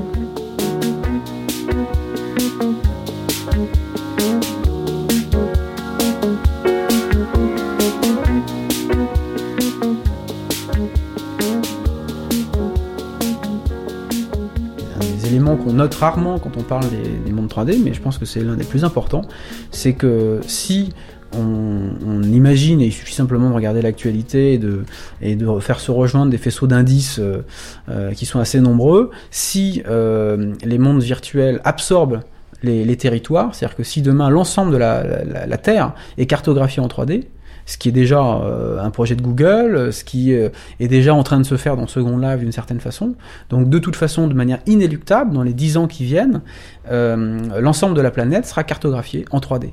[15.57, 16.85] Qu'on note rarement quand on parle
[17.25, 19.23] des, mondes 3D, mais je pense que c'est l'un des plus importants,
[19.71, 20.91] c'est que si
[21.37, 24.85] on, imagine, et il suffit simplement de regarder l'actualité et de,
[25.23, 27.45] et de faire se rejoindre des faisceaux d'indices euh,
[27.89, 32.21] euh, qui sont assez nombreux, si euh, les mondes virtuels absorbent
[32.63, 37.25] les, territoires, c'est-à-dire que si demain l'ensemble de la, Terre est cartographiée en 3D,
[37.67, 40.49] ce qui est déjà euh, un projet de Google, ce qui euh,
[40.79, 43.15] est déjà en train de se faire dans Second Life d'une certaine façon.
[43.49, 46.43] Donc de toute façon, de manière inéluctable, dans les 10 ans qui viennent,
[46.91, 49.71] euh, l'ensemble de la planète sera cartographié en 3D.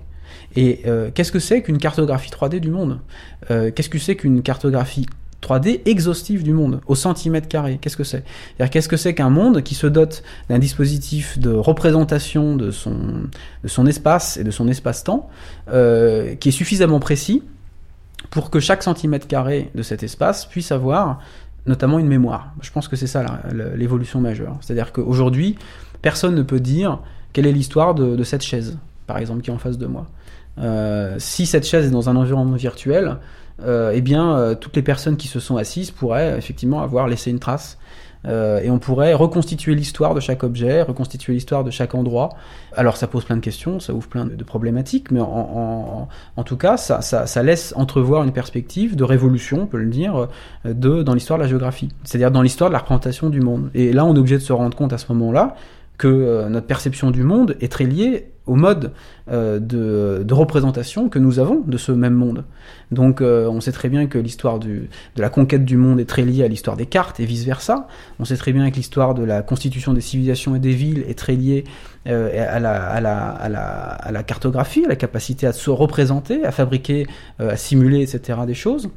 [0.56, 0.84] Et
[1.14, 3.00] qu'est-ce que c'est qu'une cartographie 3D du monde?
[3.48, 5.06] Qu'est-ce que c'est qu'une cartographie
[5.44, 7.78] 3D exhaustive du monde, au centimètre carré?
[7.80, 8.24] Qu'est-ce que c'est?
[8.72, 14.38] Qu'est-ce que c'est qu'un monde qui se dote d'un dispositif de représentation de son espace
[14.38, 15.30] et de son espace-temps,
[15.68, 17.44] qui est suffisamment précis
[18.30, 21.20] pour que chaque centimètre carré de cet espace puisse avoir
[21.66, 22.54] notamment une mémoire.
[22.62, 23.42] Je pense que c'est ça
[23.76, 24.58] l'évolution majeure.
[24.62, 25.58] C'est-à-dire qu'aujourd'hui,
[26.02, 27.00] personne ne peut dire
[27.34, 30.08] quelle est l'histoire de, cette chaise, par exemple, qui est en face de moi.
[30.60, 33.18] Euh, si cette chaise est dans un environnement virtuel,
[33.64, 37.30] euh, eh bien, euh, toutes les personnes qui se sont assises pourraient effectivement avoir laissé
[37.30, 37.78] une trace
[38.28, 42.30] euh, et on pourrait reconstituer l'histoire de chaque objet, reconstituer l'histoire de chaque endroit.
[42.76, 46.08] Alors ça pose plein de questions, ça ouvre plein de, problématiques, mais en,
[46.46, 50.28] tout cas, ça, laisse entrevoir une perspective de révolution, on peut le dire,
[50.66, 53.70] de, dans l'histoire de la géographie, c'est-à-dire dans l'histoire de la représentation du monde.
[53.74, 55.56] Et là, on est obligé de se rendre compte à ce moment-là
[55.98, 58.92] que euh, notre perception du monde est très liée au mode
[59.30, 62.46] euh, de, représentation que nous avons de ce même monde.
[62.92, 66.24] Donc euh, on sait très bien que l'histoire de la conquête du monde est très
[66.24, 67.88] liée à l'histoire des cartes et vice-versa.
[68.20, 71.18] On sait très bien que l'histoire de la constitution des civilisations et des villes est
[71.18, 71.66] très liée
[72.06, 72.60] la, à,
[73.02, 77.06] la, à, la, cartographie, à la capacité à se représenter, à fabriquer,
[77.40, 78.40] à simuler, etc.
[78.48, 78.90] des choses.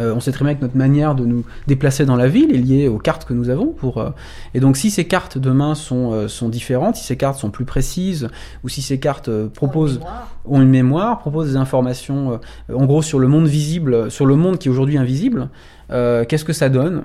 [0.00, 2.58] Euh, on sait très bien que notre manière de nous déplacer dans la ville est
[2.58, 3.66] liée aux cartes que nous avons.
[3.66, 4.10] Pour, euh,
[4.54, 7.66] Et donc si ces cartes demain sont, euh, sont différentes, si ces cartes sont plus
[7.66, 8.28] précises,
[8.64, 10.00] ou si ces cartes proposent,
[10.44, 12.40] ont une mémoire, proposent des informations,
[12.72, 15.48] en gros sur le monde visible, sur le monde qui est aujourd'hui invisible,
[15.90, 17.04] qu'est-ce que ça donne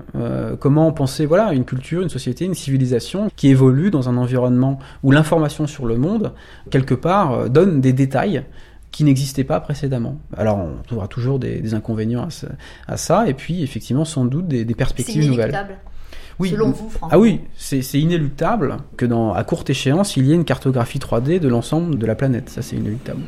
[0.58, 5.12] Comment penser voilà une culture, une société, une civilisation qui évolue dans un environnement où
[5.12, 6.32] l'information sur le monde
[6.70, 8.44] quelque part donne des détails
[8.98, 10.18] qui n'existait pas précédemment.
[10.36, 12.26] Alors on trouvera toujours des, inconvénients
[12.88, 15.56] à, ça, et puis effectivement sans doute des, perspectives nouvelles.
[16.40, 17.16] Oui, Selon vous, François.
[17.16, 21.38] Ah oui, c'est inéluctable que dans, à courte échéance, il y ait une cartographie 3D
[21.38, 22.50] de l'ensemble de la planète.
[22.50, 23.20] Ça, c'est inéluctable.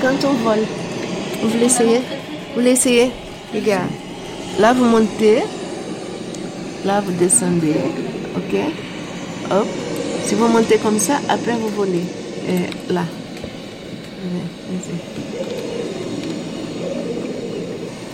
[0.00, 0.58] Quand on vole,
[1.42, 3.10] vous voulez essayer Vous voulez essayer
[3.52, 3.90] Regarde.
[4.58, 5.42] Là, vous montez.
[6.84, 7.74] Là, vous descendez.
[8.36, 8.58] OK
[9.50, 9.66] Hop.
[10.24, 12.04] Si vous montez comme ça, après, vous volez.
[12.48, 13.04] Et là.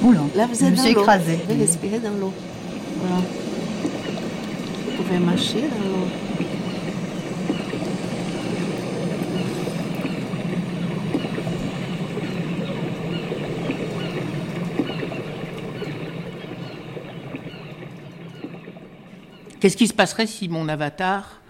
[0.02, 1.38] Oula, là, vous êtes je me suis écrasée.
[1.48, 2.32] Vous respirez dans l'eau.
[3.00, 3.22] Voilà.
[4.84, 6.43] Vous pouvez marcher dans l'eau.
[19.64, 21.40] Qu'est-ce qui se passerait si mon avatar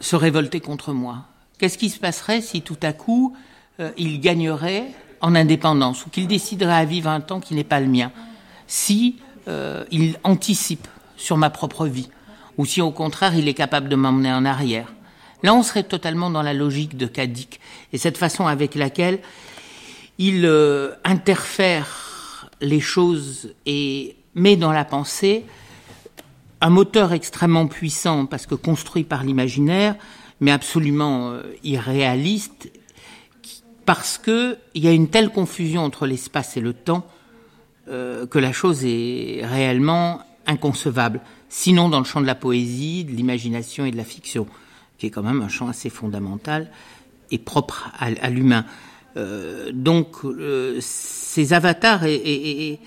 [0.00, 1.26] se révoltait contre moi?
[1.58, 3.36] Qu'est-ce qui se passerait si tout à coup
[3.80, 4.86] euh, il gagnerait
[5.20, 8.12] en indépendance ou qu'il déciderait à vivre un temps qui n'est pas le mien?
[8.66, 9.16] Si
[9.46, 12.08] euh, il anticipe sur ma propre vie
[12.56, 14.90] ou si au contraire il est capable de m'emmener en arrière?
[15.42, 17.60] Là, on serait totalement dans la logique de Kadik
[17.92, 19.18] et cette façon avec laquelle
[20.16, 25.44] il euh, interfère les choses et met dans la pensée
[26.62, 29.96] un moteur extrêmement puissant parce que construit par l'imaginaire,
[30.40, 32.70] mais absolument euh, irréaliste,
[33.84, 37.04] parce que il y a une telle confusion entre l'espace et le temps
[37.88, 41.20] euh, que la chose est réellement inconcevable.
[41.48, 44.46] Sinon, dans le champ de la poésie, de l'imagination et de la fiction,
[44.98, 46.70] qui est quand même un champ assez fondamental
[47.32, 48.64] et propre à, l'humain.
[49.16, 50.16] Euh, donc,
[50.80, 52.80] ces avatars et et,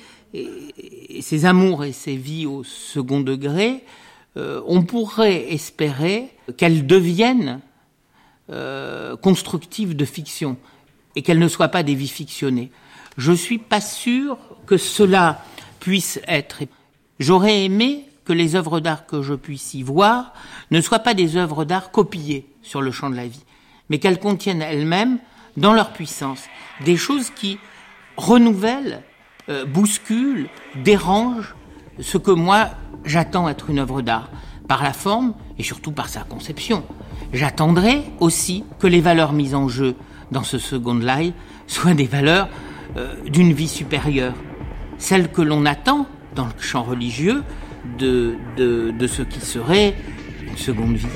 [1.21, 3.83] ses amours et ses vies au second degré,
[4.37, 7.61] euh, on pourrait espérer qu'elles deviennent
[8.51, 10.57] euh, constructives de fiction
[11.15, 12.71] et qu'elles ne soient pas des vies fictionnées.
[13.17, 15.43] Je suis pas sûr que cela
[15.79, 16.63] puisse être.
[17.19, 20.33] J'aurais aimé que les œuvres d'art que je puisse y voir
[20.71, 23.45] ne soient pas des œuvres d'art copiées sur le champ de la vie,
[23.89, 25.19] mais qu'elles contiennent elles-mêmes,
[25.57, 26.43] dans leur puissance,
[26.83, 27.59] des choses qui
[28.17, 29.03] renouvellent
[29.49, 30.49] euh, bouscule,
[30.83, 31.55] dérange
[31.99, 32.69] ce que moi
[33.05, 34.29] j'attends être une œuvre d'art,
[34.67, 36.83] par la forme et surtout par sa conception.
[37.33, 39.95] J'attendrai aussi que les valeurs mises en jeu
[40.31, 41.33] dans ce second live
[41.67, 42.49] soient des valeurs
[42.97, 44.33] euh, d'une vie supérieure,
[44.97, 47.43] celles que l'on attend dans le champ religieux
[47.99, 49.95] de, ce qui serait
[50.47, 51.07] une seconde vie.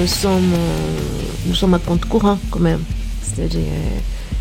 [0.00, 0.88] Nous sommes, euh,
[1.46, 2.80] nous sommes à compte courant quand même.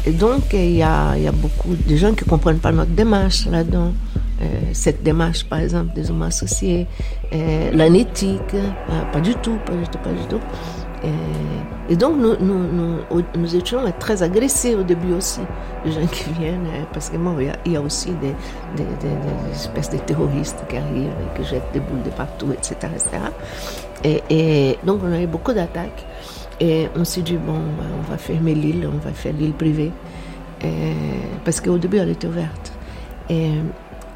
[0.05, 2.91] Et donc, il y a, y a beaucoup de gens qui ne comprennent pas notre
[2.91, 3.91] démarche là-dedans.
[4.41, 6.87] Euh, cette démarche, par exemple, des hommes associés,
[7.33, 8.55] euh, l'anéthique,
[9.11, 10.39] pas du tout, pas du tout, pas du tout.
[11.89, 15.41] Et, donc, nous, étions très agressés au début aussi,
[15.85, 17.35] les gens qui viennent, parce que bon,
[17.65, 18.35] il y a, aussi des,
[19.51, 22.75] espèces de terroristes qui arrivent et qui jettent des boules de partout, etc.
[22.93, 24.19] etc.
[24.29, 26.05] Et, donc, on a eu beaucoup d'attaques.
[26.59, 29.91] Et on s'est dit, bon, ben, on va fermer l'île, on va faire l'île privée.
[31.45, 32.73] parce qu'au début, elle était ouverte.
[33.29, 33.51] Et,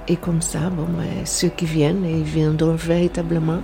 [0.07, 3.61] et comme ça, bon, ben, ceux qui viennent, ils viendront véritablement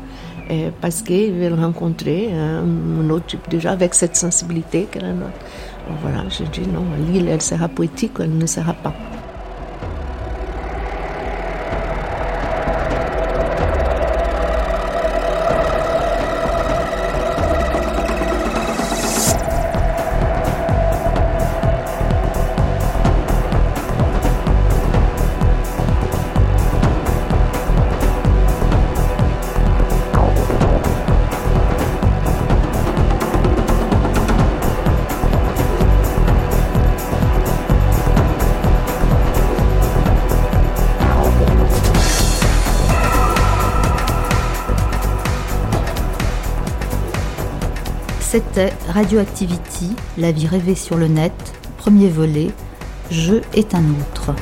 [0.82, 5.32] parce qu'ils veulent rencontrer un, autre type de gens avec cette sensibilité qu'elle a nôtre.
[6.02, 8.94] voilà, je dis non, l'île, elle sera poétique, elle ne sera pas.
[49.00, 51.32] Radioactivity, la vie rêvée sur le net,
[51.78, 52.52] premier volet,
[53.10, 54.36] Je est un autre.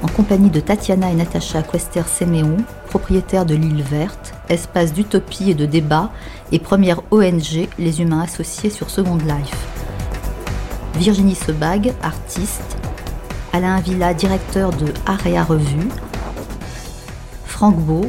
[0.00, 5.66] En compagnie de Tatiana et Natacha Quester-Séméon, propriétaires de l'île verte, espace d'utopie et de
[5.66, 6.12] débat
[6.52, 9.66] et première ONG Les Humains Associés sur Second Life.
[10.94, 12.76] Virginie Sebag, artiste,
[13.52, 15.88] Alain Villa, directeur de Area Revue,
[17.46, 18.04] Franck Beau,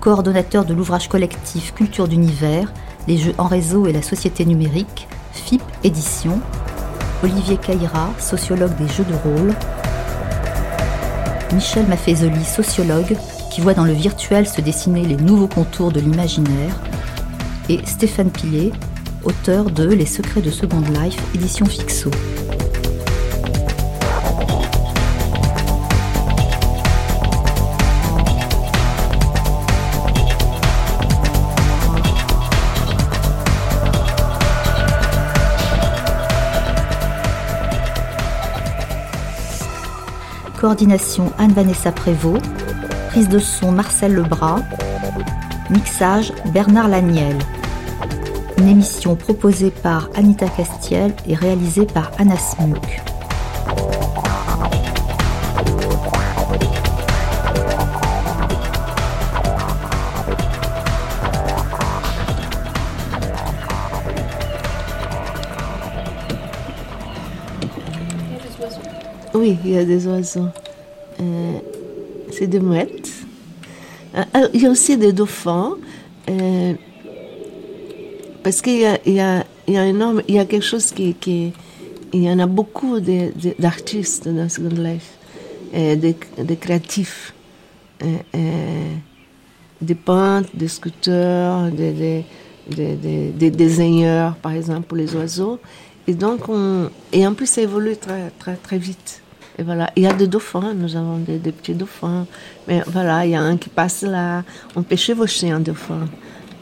[0.00, 2.70] coordonnateur de l'ouvrage collectif Culture d'univers,
[3.06, 6.40] les jeux en réseau et la société numérique, FIP Édition,
[7.22, 9.54] Olivier Caïra, sociologue des jeux de rôle,
[11.52, 13.16] Michel Maffezoli, sociologue,
[13.50, 16.80] qui voit dans le virtuel se dessiner les nouveaux contours de l'imaginaire,
[17.68, 18.72] et Stéphane Pillet,
[19.22, 22.10] auteur de Les secrets de Second Life, édition Fixo.
[40.64, 42.42] Coordination Anne-Vanessa Prévost.
[43.10, 44.62] Prise de son Marcel Lebras.
[45.68, 47.36] Mixage Bernard Laniel.
[48.56, 53.13] Une émission proposée par Anita Castiel et réalisée par Anna Smuk.
[69.44, 70.48] Oui, il y a des oiseaux.
[71.20, 71.58] Euh,
[72.30, 73.10] c'est des mouettes.
[74.16, 75.74] Euh, il y a aussi des dauphins.
[76.30, 76.72] Euh,
[78.42, 80.64] parce qu'il y a, il y, a, il y, a énorme, il y a quelque
[80.64, 81.52] chose qui, qui
[82.14, 83.00] il y en a beaucoup
[83.58, 85.12] d'artistes dans Second Life,
[85.74, 87.34] des, des, créatifs,
[89.82, 92.24] des peintres, des sculpteurs, des,
[92.66, 95.60] des, des, désigneurs, par exemple, pour les oiseaux.
[96.06, 99.20] Et donc, on, et en plus, ça évolue très, très, très vite.
[99.56, 102.26] Et voilà, il y a des dauphins, nous avons des, petits dauphins.
[102.66, 104.42] Mais voilà, il y a un qui passe là.
[104.74, 106.08] On peut chevaucher un dauphin.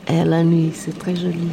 [0.08, 1.48] Et la nuit, c'est très joli.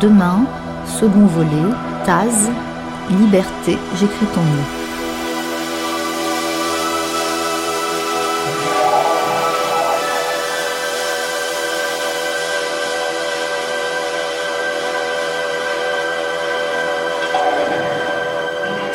[0.00, 0.44] Demain,
[0.84, 1.48] second volet,
[2.04, 2.50] Taz,
[3.08, 4.81] Liberté, j'écris ton nom.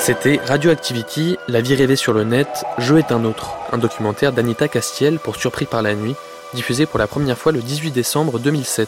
[0.08, 2.48] C'était Radioactivity, La vie rêvée sur le net,
[2.78, 6.16] Jeu est un autre, un documentaire d'Anita Castiel pour Surpris par la nuit,
[6.54, 8.88] diffusé pour la première fois le 18 décembre 2007.